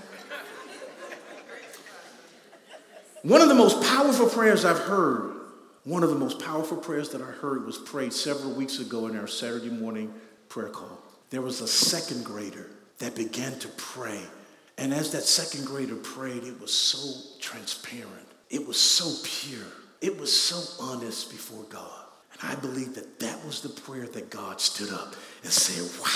One 3.24 3.42
of 3.42 3.50
the 3.50 3.56
most 3.56 3.84
powerful 3.84 4.30
prayers 4.30 4.64
I've 4.64 4.80
heard 4.80 5.37
one 5.88 6.04
of 6.04 6.10
the 6.10 6.18
most 6.18 6.40
powerful 6.40 6.76
prayers 6.76 7.12
that 7.12 7.22
I 7.22 7.32
heard 7.32 7.66
was 7.66 7.78
prayed 7.78 8.12
several 8.12 8.52
weeks 8.52 8.80
ago 8.80 9.08
in 9.08 9.18
our 9.18 9.26
Saturday 9.26 9.70
morning 9.70 10.14
prayer 10.50 10.68
call. 10.68 11.02
There 11.30 11.42
was 11.42 11.62
a 11.62 11.68
second 11.68 12.26
grader 12.26 12.70
that 12.98 13.16
began 13.16 13.58
to 13.60 13.70
pray. 13.78 14.20
And 14.78 14.94
as 14.94 15.14
that 15.14 15.24
second 15.24 15.66
grader 15.66 15.96
prayed, 15.96 16.44
it 16.44 16.60
was 16.60 16.74
so 16.74 17.38
transparent. 17.40 18.28
It 18.50 18.68
was 18.68 18.78
so 18.78 19.14
pure. 19.24 19.66
It 20.02 20.20
was 20.20 20.38
so 20.38 20.84
honest 20.84 21.32
before 21.32 21.64
God. 21.70 22.04
And 22.34 22.52
I 22.52 22.56
believe 22.56 22.94
that 22.96 23.22
that 23.22 23.46
was 23.46 23.62
the 23.62 23.70
prayer 23.70 24.08
that 24.08 24.30
God 24.30 24.60
stood 24.60 24.92
up 24.92 25.16
and 25.44 25.52
said, 25.54 25.90
wow. 26.02 26.12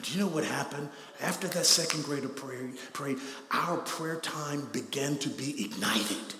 Do 0.00 0.12
you 0.12 0.20
know 0.20 0.28
what 0.28 0.44
happened? 0.44 0.90
After 1.20 1.48
that 1.48 1.66
second 1.66 2.04
grader 2.04 2.28
prayed, 2.28 2.76
prayed, 2.92 3.18
our 3.50 3.78
prayer 3.78 4.20
time 4.20 4.68
began 4.72 5.18
to 5.18 5.28
be 5.28 5.64
ignited. 5.64 6.34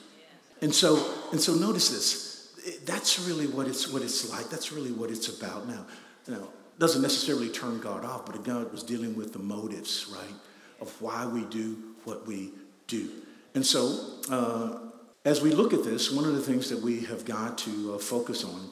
And 0.62 0.72
so, 0.72 1.12
and 1.32 1.40
so 1.40 1.52
notice 1.54 1.88
this 1.88 2.35
that's 2.84 3.18
really 3.20 3.46
what 3.46 3.66
it's 3.66 3.88
what 3.88 4.02
it's 4.02 4.30
like. 4.30 4.48
That's 4.48 4.72
really 4.72 4.92
what 4.92 5.10
it's 5.10 5.28
about. 5.28 5.68
Now, 5.68 5.86
know, 6.28 6.48
doesn't 6.78 7.02
necessarily 7.02 7.48
turn 7.48 7.80
God 7.80 8.04
off, 8.04 8.26
but 8.26 8.42
God 8.44 8.72
was 8.72 8.82
dealing 8.82 9.16
with 9.16 9.32
the 9.32 9.38
motives, 9.38 10.06
right, 10.12 10.34
of 10.80 10.90
why 11.00 11.26
we 11.26 11.44
do 11.44 11.76
what 12.04 12.26
we 12.26 12.52
do. 12.86 13.10
And 13.54 13.64
so, 13.64 13.98
uh, 14.30 14.78
as 15.24 15.40
we 15.40 15.50
look 15.50 15.72
at 15.72 15.82
this, 15.82 16.10
one 16.10 16.24
of 16.24 16.34
the 16.34 16.42
things 16.42 16.68
that 16.70 16.80
we 16.80 17.00
have 17.06 17.24
got 17.24 17.58
to 17.58 17.94
uh, 17.94 17.98
focus 17.98 18.44
on 18.44 18.70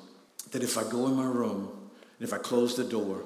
that 0.51 0.63
if 0.63 0.77
I 0.77 0.85
go 0.89 1.07
in 1.07 1.15
my 1.15 1.25
room 1.25 1.71
and 2.19 2.29
if 2.29 2.33
I 2.33 2.39
close 2.39 2.77
the 2.77 2.85
door, 2.85 3.25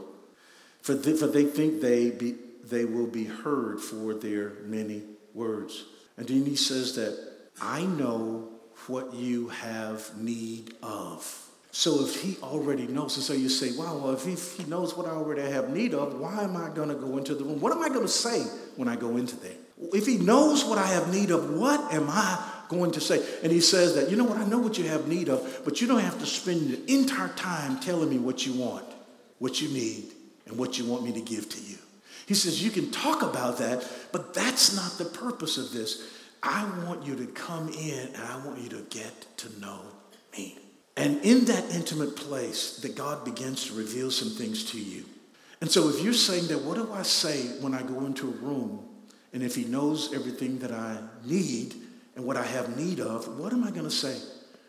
For, 0.82 0.96
for 0.96 1.26
they 1.26 1.44
think 1.44 1.80
they, 1.80 2.10
be, 2.10 2.36
they 2.64 2.84
will 2.84 3.06
be 3.06 3.24
heard 3.24 3.80
for 3.80 4.14
their 4.14 4.52
many 4.64 5.02
words. 5.34 5.84
And 6.16 6.26
then 6.26 6.46
he 6.46 6.56
says 6.56 6.94
that 6.94 7.12
I 7.60 7.82
know 7.82 8.48
what 8.86 9.14
you 9.14 9.48
have 9.48 10.16
need 10.16 10.74
of. 10.82 11.44
So 11.70 12.04
if 12.04 12.22
he 12.22 12.36
already 12.42 12.86
knows, 12.86 13.16
and 13.16 13.24
so 13.24 13.34
you 13.34 13.48
say, 13.48 13.76
wow, 13.76 13.96
well, 13.98 14.14
if 14.14 14.24
he, 14.24 14.32
if 14.32 14.56
he 14.56 14.64
knows 14.64 14.96
what 14.96 15.06
I 15.06 15.10
already 15.10 15.42
have 15.42 15.70
need 15.70 15.94
of, 15.94 16.18
why 16.18 16.42
am 16.42 16.56
I 16.56 16.70
going 16.70 16.88
to 16.88 16.94
go 16.94 17.18
into 17.18 17.34
the 17.34 17.44
room? 17.44 17.60
What 17.60 17.72
am 17.72 17.82
I 17.82 17.88
going 17.88 18.02
to 18.02 18.08
say 18.08 18.40
when 18.76 18.88
I 18.88 18.96
go 18.96 19.16
into 19.16 19.36
there? 19.36 19.52
If 19.92 20.06
he 20.06 20.16
knows 20.16 20.64
what 20.64 20.78
I 20.78 20.86
have 20.86 21.12
need 21.12 21.30
of, 21.30 21.50
what 21.50 21.92
am 21.92 22.08
I 22.08 22.42
going 22.68 22.90
to 22.92 23.00
say? 23.00 23.22
And 23.42 23.52
he 23.52 23.60
says 23.60 23.94
that, 23.94 24.10
you 24.10 24.16
know 24.16 24.24
what, 24.24 24.38
I 24.38 24.44
know 24.44 24.58
what 24.58 24.78
you 24.78 24.84
have 24.88 25.06
need 25.06 25.28
of, 25.28 25.62
but 25.64 25.80
you 25.80 25.86
don't 25.86 26.00
have 26.00 26.18
to 26.18 26.26
spend 26.26 26.70
the 26.70 26.92
entire 26.92 27.28
time 27.28 27.78
telling 27.80 28.10
me 28.10 28.18
what 28.18 28.46
you 28.46 28.54
want, 28.54 28.86
what 29.38 29.60
you 29.60 29.68
need, 29.68 30.12
and 30.46 30.56
what 30.58 30.78
you 30.78 30.86
want 30.86 31.04
me 31.04 31.12
to 31.12 31.20
give 31.20 31.48
to 31.50 31.60
you. 31.60 31.76
He 32.26 32.34
says, 32.34 32.62
you 32.62 32.70
can 32.70 32.90
talk 32.90 33.22
about 33.22 33.58
that, 33.58 33.86
but 34.12 34.34
that's 34.34 34.74
not 34.74 34.98
the 34.98 35.04
purpose 35.04 35.56
of 35.58 35.72
this. 35.72 36.02
I 36.42 36.64
want 36.84 37.04
you 37.04 37.16
to 37.16 37.26
come 37.26 37.68
in 37.68 38.08
and 38.14 38.16
I 38.16 38.44
want 38.44 38.60
you 38.60 38.68
to 38.70 38.82
get 38.90 39.36
to 39.38 39.60
know 39.60 39.80
me. 40.36 40.58
And 40.96 41.22
in 41.22 41.44
that 41.46 41.74
intimate 41.74 42.16
place, 42.16 42.78
that 42.78 42.96
God 42.96 43.24
begins 43.24 43.66
to 43.66 43.74
reveal 43.74 44.10
some 44.10 44.30
things 44.30 44.64
to 44.72 44.80
you. 44.80 45.04
And 45.60 45.70
so 45.70 45.88
if 45.88 46.02
you're 46.02 46.12
saying 46.12 46.48
that, 46.48 46.62
what 46.62 46.76
do 46.76 46.92
I 46.92 47.02
say 47.02 47.46
when 47.60 47.74
I 47.74 47.82
go 47.82 48.04
into 48.04 48.28
a 48.28 48.32
room? 48.44 48.84
And 49.32 49.42
if 49.42 49.54
he 49.54 49.64
knows 49.64 50.12
everything 50.12 50.58
that 50.60 50.72
I 50.72 50.98
need 51.24 51.74
and 52.16 52.24
what 52.24 52.36
I 52.36 52.44
have 52.44 52.76
need 52.76 53.00
of, 53.00 53.38
what 53.38 53.52
am 53.52 53.64
I 53.64 53.70
going 53.70 53.84
to 53.84 53.90
say? 53.90 54.16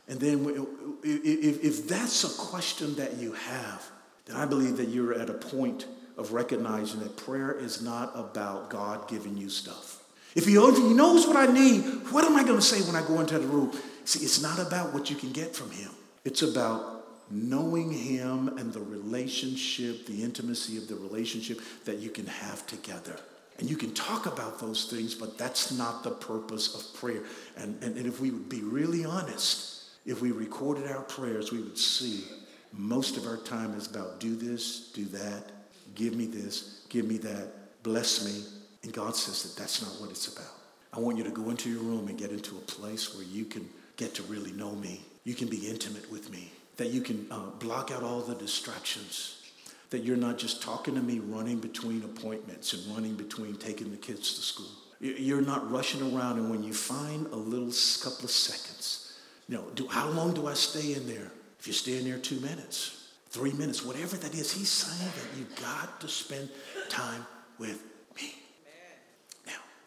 And 0.08 0.20
then 0.20 0.68
if, 1.04 1.88
that's 1.88 2.24
a 2.24 2.42
question 2.42 2.96
that 2.96 3.18
you 3.18 3.34
have, 3.34 3.90
then 4.26 4.36
I 4.36 4.46
believe 4.46 4.78
that 4.78 4.90
you're 4.90 5.14
at 5.14 5.30
a 5.30 5.34
point 5.34 5.86
of 6.18 6.34
recognizing 6.34 7.00
that 7.00 7.16
prayer 7.16 7.52
is 7.52 7.82
not 7.82 8.12
about 8.16 8.70
God 8.70 9.08
giving 9.08 9.38
you 9.38 9.50
stuff. 9.50 9.99
If 10.36 10.46
he, 10.46 10.52
he 10.52 10.94
knows 10.94 11.28
what 11.28 11.36
I 11.36 11.52
need, 11.52 11.82
what 12.12 12.24
am 12.24 12.36
I 12.36 12.44
going 12.44 12.56
to 12.56 12.62
say 12.62 12.82
when 12.82 12.96
I 12.96 13.06
go 13.08 13.20
into 13.20 13.40
the 13.40 13.48
room? 13.48 13.72
See, 14.06 14.24
it's 14.24 14.42
not 14.42 14.60
about 14.60 14.94
what 14.94 15.10
you 15.10 15.16
can 15.16 15.32
get 15.32 15.56
from 15.56 15.72
him. 15.72 15.92
It's 16.24 16.42
about 16.42 17.06
knowing 17.32 17.92
him 17.92 18.48
and 18.58 18.74
the 18.74 18.82
relationship, 18.82 20.06
the 20.06 20.24
intimacy 20.24 20.78
of 20.78 20.88
the 20.88 20.96
relationship 20.96 21.60
that 21.86 21.98
you 21.98 22.10
can 22.10 22.26
have 22.26 22.66
together. 22.68 23.20
And 23.60 23.70
you 23.70 23.76
can 23.76 23.94
talk 23.94 24.26
about 24.26 24.60
those 24.60 24.90
things, 24.90 25.14
but 25.14 25.38
that's 25.38 25.72
not 25.72 26.04
the 26.04 26.12
purpose 26.12 26.76
of 26.76 27.00
prayer. 27.00 27.24
And, 27.58 27.82
and, 27.84 27.98
and 27.98 28.08
if 28.08 28.22
we 28.22 28.32
would 28.32 28.50
be 28.50 28.62
really 28.62 29.04
honest, 29.04 29.84
if 30.06 30.22
we 30.22 30.32
recorded 30.32 30.90
our 30.90 31.02
prayers, 31.02 31.52
we 31.52 31.60
would 31.60 31.78
see 31.78 32.24
most 32.72 33.18
of 33.18 33.26
our 33.26 33.38
time 33.38 33.74
is 33.74 33.88
about 33.88 34.20
do 34.20 34.36
this, 34.36 34.92
do 34.94 35.06
that, 35.06 35.52
give 35.96 36.16
me 36.16 36.26
this, 36.26 36.86
give 36.90 37.06
me 37.06 37.18
that, 37.18 37.84
bless 37.84 38.26
me. 38.26 38.44
And 38.84 38.94
God 38.94 39.16
says 39.16 39.44
that 39.44 39.60
that's 39.60 39.82
not 39.82 40.00
what 40.02 40.10
it's 40.10 40.28
about. 40.28 40.54
I 40.94 41.00
want 41.00 41.18
you 41.18 41.24
to 41.24 41.30
go 41.32 41.50
into 41.50 41.70
your 41.70 41.82
room 41.82 42.08
and 42.08 42.18
get 42.18 42.32
into 42.32 42.58
a 42.58 42.62
place 42.62 43.16
where 43.16 43.26
you 43.26 43.46
can 43.46 43.68
get 43.98 44.16
to 44.16 44.24
really 44.24 44.52
know 44.54 44.72
me 44.76 45.02
you 45.30 45.36
can 45.36 45.48
be 45.48 45.70
intimate 45.70 46.12
with 46.12 46.32
me, 46.32 46.52
that 46.78 46.88
you 46.88 47.02
can 47.02 47.28
uh, 47.30 47.38
block 47.60 47.92
out 47.92 48.02
all 48.02 48.22
the 48.22 48.34
distractions, 48.34 49.44
that 49.92 50.04
you're 50.04 50.18
not 50.18 50.40
just 50.40 50.64
talking 50.64 50.96
to 50.96 51.02
me 51.02 51.20
running 51.20 51.60
between 51.60 52.04
appointments 52.04 52.74
and 52.74 52.96
running 52.96 53.14
between 53.16 53.56
taking 53.56 53.92
the 53.92 53.98
kids 53.98 54.34
to 54.36 54.42
school. 54.42 54.72
You're 55.00 55.42
not 55.42 55.72
rushing 55.72 56.02
around, 56.02 56.40
and 56.40 56.50
when 56.50 56.64
you 56.64 56.74
find 56.74 57.28
a 57.28 57.36
little 57.36 57.72
couple 58.04 58.26
of 58.26 58.32
seconds, 58.32 59.20
you 59.48 59.56
know, 59.56 59.66
do, 59.76 59.88
how 59.88 60.10
long 60.10 60.34
do 60.34 60.48
I 60.48 60.56
stay 60.56 60.94
in 60.94 61.08
there? 61.08 61.32
If 61.60 61.68
you 61.68 61.74
stay 61.74 62.00
in 62.00 62.06
there 62.06 62.18
two 62.18 62.40
minutes, 62.40 63.10
three 63.30 63.54
minutes, 63.54 63.86
whatever 63.86 64.18
that 64.18 64.34
is, 64.34 64.52
he's 64.52 64.70
saying 64.70 65.12
that 65.16 65.38
you've 65.38 65.56
got 65.62 66.02
to 66.02 66.08
spend 66.08 66.50
time 66.90 67.26
with 67.60 67.82
me. 68.16 68.34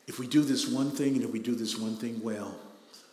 If 0.06 0.18
we 0.18 0.26
do 0.26 0.42
this 0.42 0.68
one 0.68 0.90
thing, 0.90 1.14
and 1.14 1.22
if 1.22 1.32
we 1.32 1.38
do 1.38 1.54
this 1.54 1.78
one 1.78 1.96
thing 1.96 2.20
well, 2.22 2.54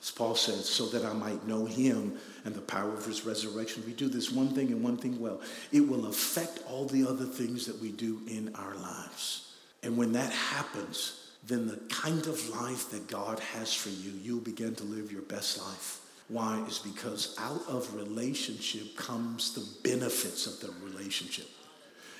as 0.01 0.11
Paul 0.11 0.35
says, 0.35 0.67
so 0.67 0.87
that 0.87 1.05
I 1.05 1.13
might 1.13 1.45
know 1.45 1.65
him 1.65 2.17
and 2.45 2.55
the 2.55 2.61
power 2.61 2.93
of 2.93 3.05
his 3.05 3.25
resurrection. 3.25 3.81
If 3.81 3.87
We 3.87 3.93
do 3.93 4.07
this 4.07 4.31
one 4.31 4.49
thing 4.49 4.71
and 4.71 4.83
one 4.83 4.97
thing 4.97 5.19
well. 5.19 5.41
It 5.71 5.81
will 5.81 6.05
affect 6.05 6.59
all 6.69 6.85
the 6.85 7.05
other 7.05 7.25
things 7.25 7.65
that 7.65 7.79
we 7.79 7.91
do 7.91 8.21
in 8.27 8.53
our 8.55 8.75
lives. 8.75 9.53
And 9.83 9.97
when 9.97 10.13
that 10.13 10.31
happens, 10.31 11.31
then 11.45 11.67
the 11.67 11.77
kind 11.89 12.25
of 12.27 12.49
life 12.49 12.91
that 12.91 13.07
God 13.07 13.39
has 13.39 13.73
for 13.73 13.89
you, 13.89 14.11
you'll 14.21 14.39
begin 14.39 14.75
to 14.75 14.83
live 14.83 15.11
your 15.11 15.21
best 15.23 15.59
life. 15.59 16.01
Why? 16.29 16.63
Is 16.67 16.79
because 16.79 17.35
out 17.39 17.61
of 17.67 17.93
relationship 17.95 18.95
comes 18.95 19.53
the 19.53 19.65
benefits 19.89 20.47
of 20.47 20.59
the 20.59 20.73
relationship. 20.85 21.47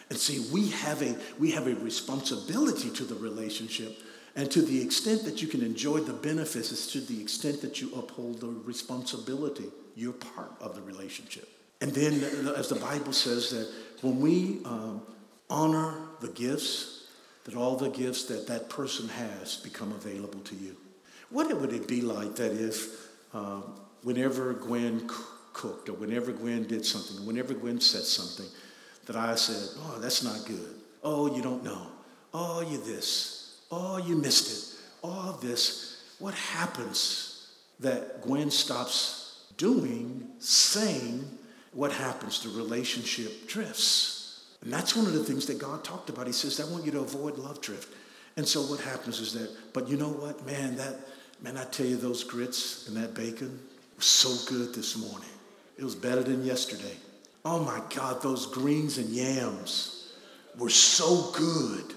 And 0.10 0.18
see, 0.18 0.52
we 0.52 0.70
have 0.70 1.04
a 1.04 1.16
we 1.38 1.52
have 1.52 1.68
a 1.68 1.76
responsibility 1.76 2.90
to 2.90 3.04
the 3.04 3.16
relationship 3.16 4.00
and 4.36 4.50
to 4.52 4.62
the 4.62 4.82
extent 4.82 5.24
that 5.26 5.42
you 5.42 5.48
can 5.48 5.62
enjoy 5.62 6.00
the 6.00 6.14
benefits 6.14 6.72
is 6.72 6.88
to 6.88 7.02
the 7.02 7.22
extent 7.22 7.62
that 7.62 7.82
you 7.82 7.92
uphold 7.96 8.42
the 8.42 8.48
responsibility. 8.48 9.66
You're 9.96 10.14
part 10.14 10.52
of 10.62 10.76
the 10.76 10.82
relationship. 10.82 11.48
And 11.82 11.92
then, 11.92 12.14
as 12.56 12.70
the 12.70 12.76
Bible 12.76 13.14
says, 13.14 13.50
that 13.52 13.70
when 14.02 14.20
we 14.20 14.60
um, 14.66 15.02
honor 15.50 15.96
the 16.20 16.28
gifts, 16.30 17.08
that 17.46 17.56
all 17.56 17.76
the 17.76 17.90
gifts 17.90 18.26
that 18.26 18.48
that 18.48 18.70
person 18.70 19.08
has 19.10 19.58
become 19.58 19.92
available 19.94 20.40
to 20.42 20.56
you. 20.56 20.76
What 21.30 21.56
would 21.60 21.74
it 21.74 21.88
be 21.88 22.02
like 22.02 22.36
that 22.36 22.52
if, 22.52 23.08
um, 23.34 23.80
whenever 24.04 24.54
Gwen 24.54 25.08
c- 25.08 25.16
cooked, 25.54 25.90
or 25.90 25.94
whenever 25.94 26.32
Gwen 26.32 26.68
did 26.68 26.86
something, 26.86 27.26
whenever 27.26 27.54
Gwen 27.54 27.80
said 27.80 28.04
something, 28.04 28.48
that 29.06 29.16
I 29.16 29.36
said, 29.36 29.70
"Oh, 29.80 30.00
that's 30.00 30.24
not 30.24 30.46
good. 30.46 30.76
Oh, 31.04 31.34
you 31.36 31.42
don't 31.42 31.64
know. 31.64 31.88
Oh, 32.34 32.62
you 32.62 32.78
this." 32.78 33.39
Oh, 33.72 33.98
you 33.98 34.16
missed 34.16 34.52
it. 34.52 34.80
All 35.04 35.34
this. 35.34 36.02
What 36.20 36.34
happens 36.34 37.48
that 37.80 38.22
Gwen 38.22 38.52
stops 38.52 39.44
doing, 39.58 40.28
saying, 40.40 41.26
what 41.74 41.92
happens? 41.92 42.44
The 42.44 42.50
relationship 42.50 43.48
drifts. 43.48 44.46
And 44.62 44.74
that's 44.74 44.96
one 44.96 45.06
of 45.06 45.14
the 45.14 45.24
things 45.24 45.46
that 45.46 45.60
God 45.60 45.84
talked 45.84 46.10
about. 46.10 46.28
He 46.28 46.34
says, 46.34 46.60
I 46.60 46.70
want 46.72 46.86
you 46.86 46.92
to 46.92 47.00
avoid 47.00 47.38
love 47.38 47.62
drift. 47.62 47.94
And 48.36 48.48
so 48.48 48.62
what 48.64 48.80
happens 48.80 49.20
is 49.20 49.34
that, 49.34 49.50
but 49.74 49.88
you 49.88 49.98
know 49.98 50.10
what, 50.10 50.46
man, 50.46 50.76
that, 50.78 50.96
man, 51.42 51.58
I 51.58 51.64
tell 51.66 51.86
you, 51.86 51.96
those 51.96 52.24
grits 52.24 52.88
and 52.88 52.98
that 52.98 53.14
bacon 53.14 53.60
was 53.96 54.06
so 54.06 54.50
good 54.50 54.74
this 54.74 54.98
morning. 54.98 55.30
It 55.78 55.84
was 55.84 55.96
better 55.96 56.24
than 56.24 56.44
yesterday. 56.44 56.96
Oh 57.46 57.60
my 57.64 57.82
God, 57.96 58.22
those 58.22 58.46
greens 58.46 58.98
and 58.98 59.10
yams 59.10 60.12
were 60.58 60.70
so 60.70 61.32
good. 61.32 61.94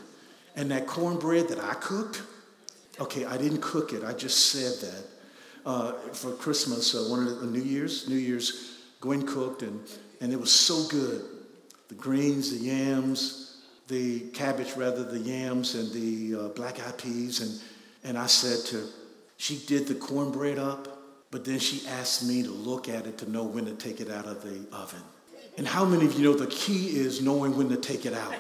And 0.56 0.70
that 0.70 0.86
cornbread 0.86 1.48
that 1.48 1.60
I 1.60 1.74
cooked, 1.74 2.22
okay, 3.00 3.24
I 3.24 3.36
didn't 3.36 3.60
cook 3.62 3.92
it, 3.92 4.04
I 4.04 4.12
just 4.12 4.50
said 4.50 4.88
that. 4.88 5.04
Uh, 5.64 5.92
for 6.12 6.32
Christmas, 6.32 6.94
uh, 6.94 7.06
one 7.08 7.26
of 7.26 7.40
the 7.40 7.46
New 7.46 7.62
Year's, 7.62 8.08
New 8.08 8.16
Year's, 8.16 8.78
Gwen 9.00 9.26
cooked, 9.26 9.62
and, 9.62 9.80
and 10.20 10.32
it 10.32 10.40
was 10.40 10.52
so 10.52 10.86
good. 10.88 11.22
The 11.88 11.94
greens, 11.94 12.50
the 12.50 12.64
yams, 12.64 13.62
the 13.88 14.20
cabbage, 14.30 14.74
rather, 14.76 15.04
the 15.04 15.18
yams, 15.18 15.74
and 15.74 15.92
the 15.92 16.46
uh, 16.46 16.48
black 16.48 16.84
eyed 16.84 16.98
peas. 16.98 17.40
And, 17.40 17.60
and 18.04 18.18
I 18.18 18.26
said 18.26 18.64
to, 18.70 18.88
she 19.36 19.58
did 19.66 19.86
the 19.86 19.94
cornbread 19.94 20.58
up, 20.58 20.88
but 21.30 21.44
then 21.44 21.58
she 21.58 21.86
asked 21.88 22.26
me 22.26 22.42
to 22.42 22.50
look 22.50 22.88
at 22.88 23.06
it 23.06 23.18
to 23.18 23.30
know 23.30 23.44
when 23.44 23.64
to 23.66 23.74
take 23.74 24.00
it 24.00 24.10
out 24.10 24.26
of 24.26 24.42
the 24.42 24.66
oven. 24.76 25.02
And 25.58 25.66
how 25.66 25.84
many 25.84 26.06
of 26.06 26.14
you 26.14 26.24
know 26.24 26.34
the 26.34 26.46
key 26.46 26.96
is 26.96 27.20
knowing 27.20 27.56
when 27.56 27.68
to 27.68 27.76
take 27.76 28.06
it 28.06 28.14
out? 28.14 28.34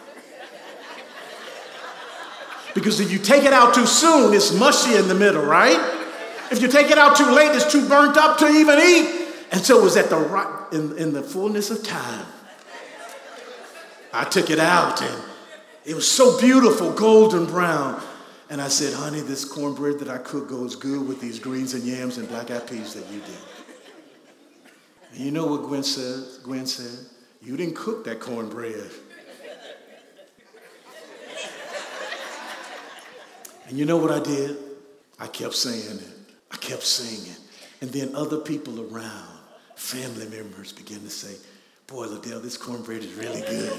Because 2.74 3.00
if 3.00 3.10
you 3.12 3.18
take 3.18 3.44
it 3.44 3.52
out 3.52 3.74
too 3.74 3.86
soon, 3.86 4.34
it's 4.34 4.52
mushy 4.52 4.96
in 4.96 5.08
the 5.08 5.14
middle, 5.14 5.44
right? 5.44 5.78
If 6.50 6.60
you 6.60 6.68
take 6.68 6.90
it 6.90 6.98
out 6.98 7.16
too 7.16 7.30
late, 7.30 7.54
it's 7.54 7.70
too 7.70 7.86
burnt 7.88 8.16
up 8.16 8.38
to 8.38 8.46
even 8.46 8.78
eat. 8.78 9.28
And 9.52 9.60
so 9.60 9.80
it 9.80 9.82
was 9.82 9.96
at 9.96 10.08
the 10.08 10.16
right, 10.16 10.72
in, 10.72 10.96
in 10.96 11.12
the 11.12 11.22
fullness 11.22 11.70
of 11.70 11.82
time. 11.82 12.26
I 14.12 14.24
took 14.24 14.50
it 14.50 14.58
out 14.58 15.00
and 15.00 15.22
it 15.84 15.94
was 15.94 16.10
so 16.10 16.38
beautiful, 16.40 16.92
golden 16.92 17.46
brown. 17.46 18.02
And 18.50 18.60
I 18.60 18.68
said, 18.68 18.92
honey, 18.92 19.20
this 19.20 19.44
cornbread 19.46 19.98
that 20.00 20.08
I 20.08 20.18
cook 20.18 20.48
goes 20.48 20.76
good 20.76 21.08
with 21.08 21.20
these 21.20 21.38
greens 21.38 21.72
and 21.72 21.82
yams 21.84 22.18
and 22.18 22.28
black 22.28 22.50
eyed 22.50 22.66
peas 22.66 22.92
that 22.94 23.06
you 23.10 23.20
did. 23.20 23.38
And 25.12 25.20
you 25.20 25.30
know 25.30 25.46
what 25.46 25.62
Gwen 25.62 25.82
said? 25.82 26.42
Gwen 26.42 26.66
said, 26.66 27.06
you 27.40 27.56
didn't 27.56 27.76
cook 27.76 28.04
that 28.04 28.20
cornbread. 28.20 28.90
And 33.68 33.78
you 33.78 33.84
know 33.84 33.96
what 33.96 34.10
I 34.10 34.20
did? 34.20 34.56
I 35.18 35.26
kept 35.26 35.54
saying 35.54 35.98
it. 35.98 36.08
I 36.50 36.56
kept 36.56 36.82
saying 36.82 37.26
it. 37.30 37.38
And 37.80 37.90
then 37.90 38.14
other 38.14 38.38
people 38.38 38.80
around, 38.80 39.38
family 39.76 40.28
members, 40.28 40.72
began 40.72 41.00
to 41.00 41.10
say, 41.10 41.36
Boy, 41.86 42.06
Ladell, 42.06 42.40
this 42.42 42.56
cornbread 42.56 43.04
is 43.04 43.12
really 43.14 43.40
good. 43.42 43.72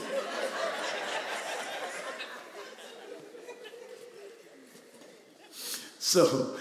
so, 6.00 6.56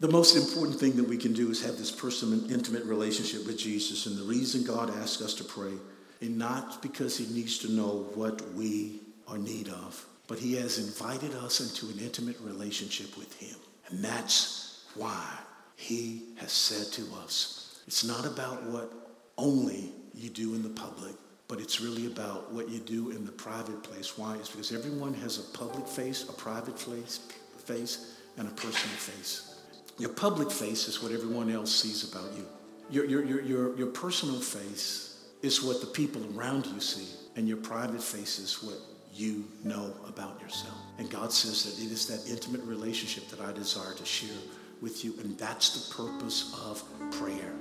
the 0.00 0.08
most 0.08 0.36
important 0.36 0.78
thing 0.78 0.96
that 0.96 1.08
we 1.08 1.16
can 1.16 1.32
do 1.32 1.50
is 1.50 1.64
have 1.64 1.78
this 1.78 1.90
personal, 1.90 2.50
intimate 2.52 2.84
relationship 2.84 3.46
with 3.46 3.58
Jesus. 3.58 4.06
And 4.06 4.18
the 4.18 4.24
reason 4.24 4.62
God 4.62 4.90
asks 4.98 5.22
us 5.22 5.34
to 5.34 5.44
pray 5.44 5.72
is 6.20 6.28
not 6.28 6.82
because 6.82 7.16
He 7.16 7.26
needs 7.34 7.58
to 7.58 7.72
know 7.72 8.08
what 8.14 8.42
we 8.52 9.00
or 9.26 9.38
need 9.38 9.68
of. 9.68 10.04
But 10.28 10.38
he 10.38 10.54
has 10.56 10.78
invited 10.78 11.34
us 11.34 11.60
into 11.60 11.92
an 11.92 12.04
intimate 12.04 12.36
relationship 12.40 13.16
with 13.18 13.34
him. 13.40 13.56
And 13.88 14.04
that's 14.04 14.84
why 14.94 15.26
he 15.74 16.22
has 16.36 16.52
said 16.52 16.92
to 16.92 17.02
us, 17.22 17.80
it's 17.86 18.04
not 18.04 18.26
about 18.26 18.62
what 18.64 18.92
only 19.38 19.90
you 20.14 20.28
do 20.28 20.54
in 20.54 20.62
the 20.62 20.68
public, 20.68 21.14
but 21.48 21.60
it's 21.60 21.80
really 21.80 22.06
about 22.06 22.52
what 22.52 22.68
you 22.68 22.78
do 22.78 23.10
in 23.10 23.24
the 23.24 23.32
private 23.32 23.82
place. 23.82 24.18
Why? 24.18 24.36
It's 24.36 24.50
because 24.50 24.72
everyone 24.72 25.14
has 25.14 25.38
a 25.38 25.56
public 25.56 25.86
face, 25.86 26.28
a 26.28 26.32
private 26.32 26.78
face, 26.78 27.20
face, 27.64 28.16
and 28.36 28.46
a 28.46 28.50
personal 28.50 28.96
face. 28.96 29.62
Your 29.98 30.10
public 30.10 30.50
face 30.50 30.88
is 30.88 31.02
what 31.02 31.12
everyone 31.12 31.50
else 31.50 31.74
sees 31.74 32.12
about 32.12 32.34
you. 32.36 32.44
Your, 32.90 33.04
your, 33.06 33.24
your, 33.24 33.40
your, 33.42 33.78
your 33.78 33.86
personal 33.88 34.40
face 34.40 35.24
is 35.42 35.62
what 35.62 35.80
the 35.80 35.86
people 35.86 36.22
around 36.36 36.66
you 36.66 36.80
see, 36.80 37.06
and 37.36 37.48
your 37.48 37.56
private 37.56 38.02
face 38.02 38.38
is 38.38 38.62
what 38.62 38.78
you 39.18 39.44
know 39.64 39.92
about 40.06 40.40
yourself. 40.40 40.76
And 40.98 41.10
God 41.10 41.32
says 41.32 41.64
that 41.64 41.82
it 41.82 41.90
is 41.90 42.06
that 42.06 42.30
intimate 42.30 42.62
relationship 42.62 43.28
that 43.28 43.40
I 43.40 43.52
desire 43.52 43.94
to 43.94 44.04
share 44.04 44.36
with 44.80 45.04
you, 45.04 45.14
and 45.20 45.36
that's 45.36 45.88
the 45.88 45.94
purpose 45.94 46.54
of 46.64 46.84
prayer. 47.12 47.52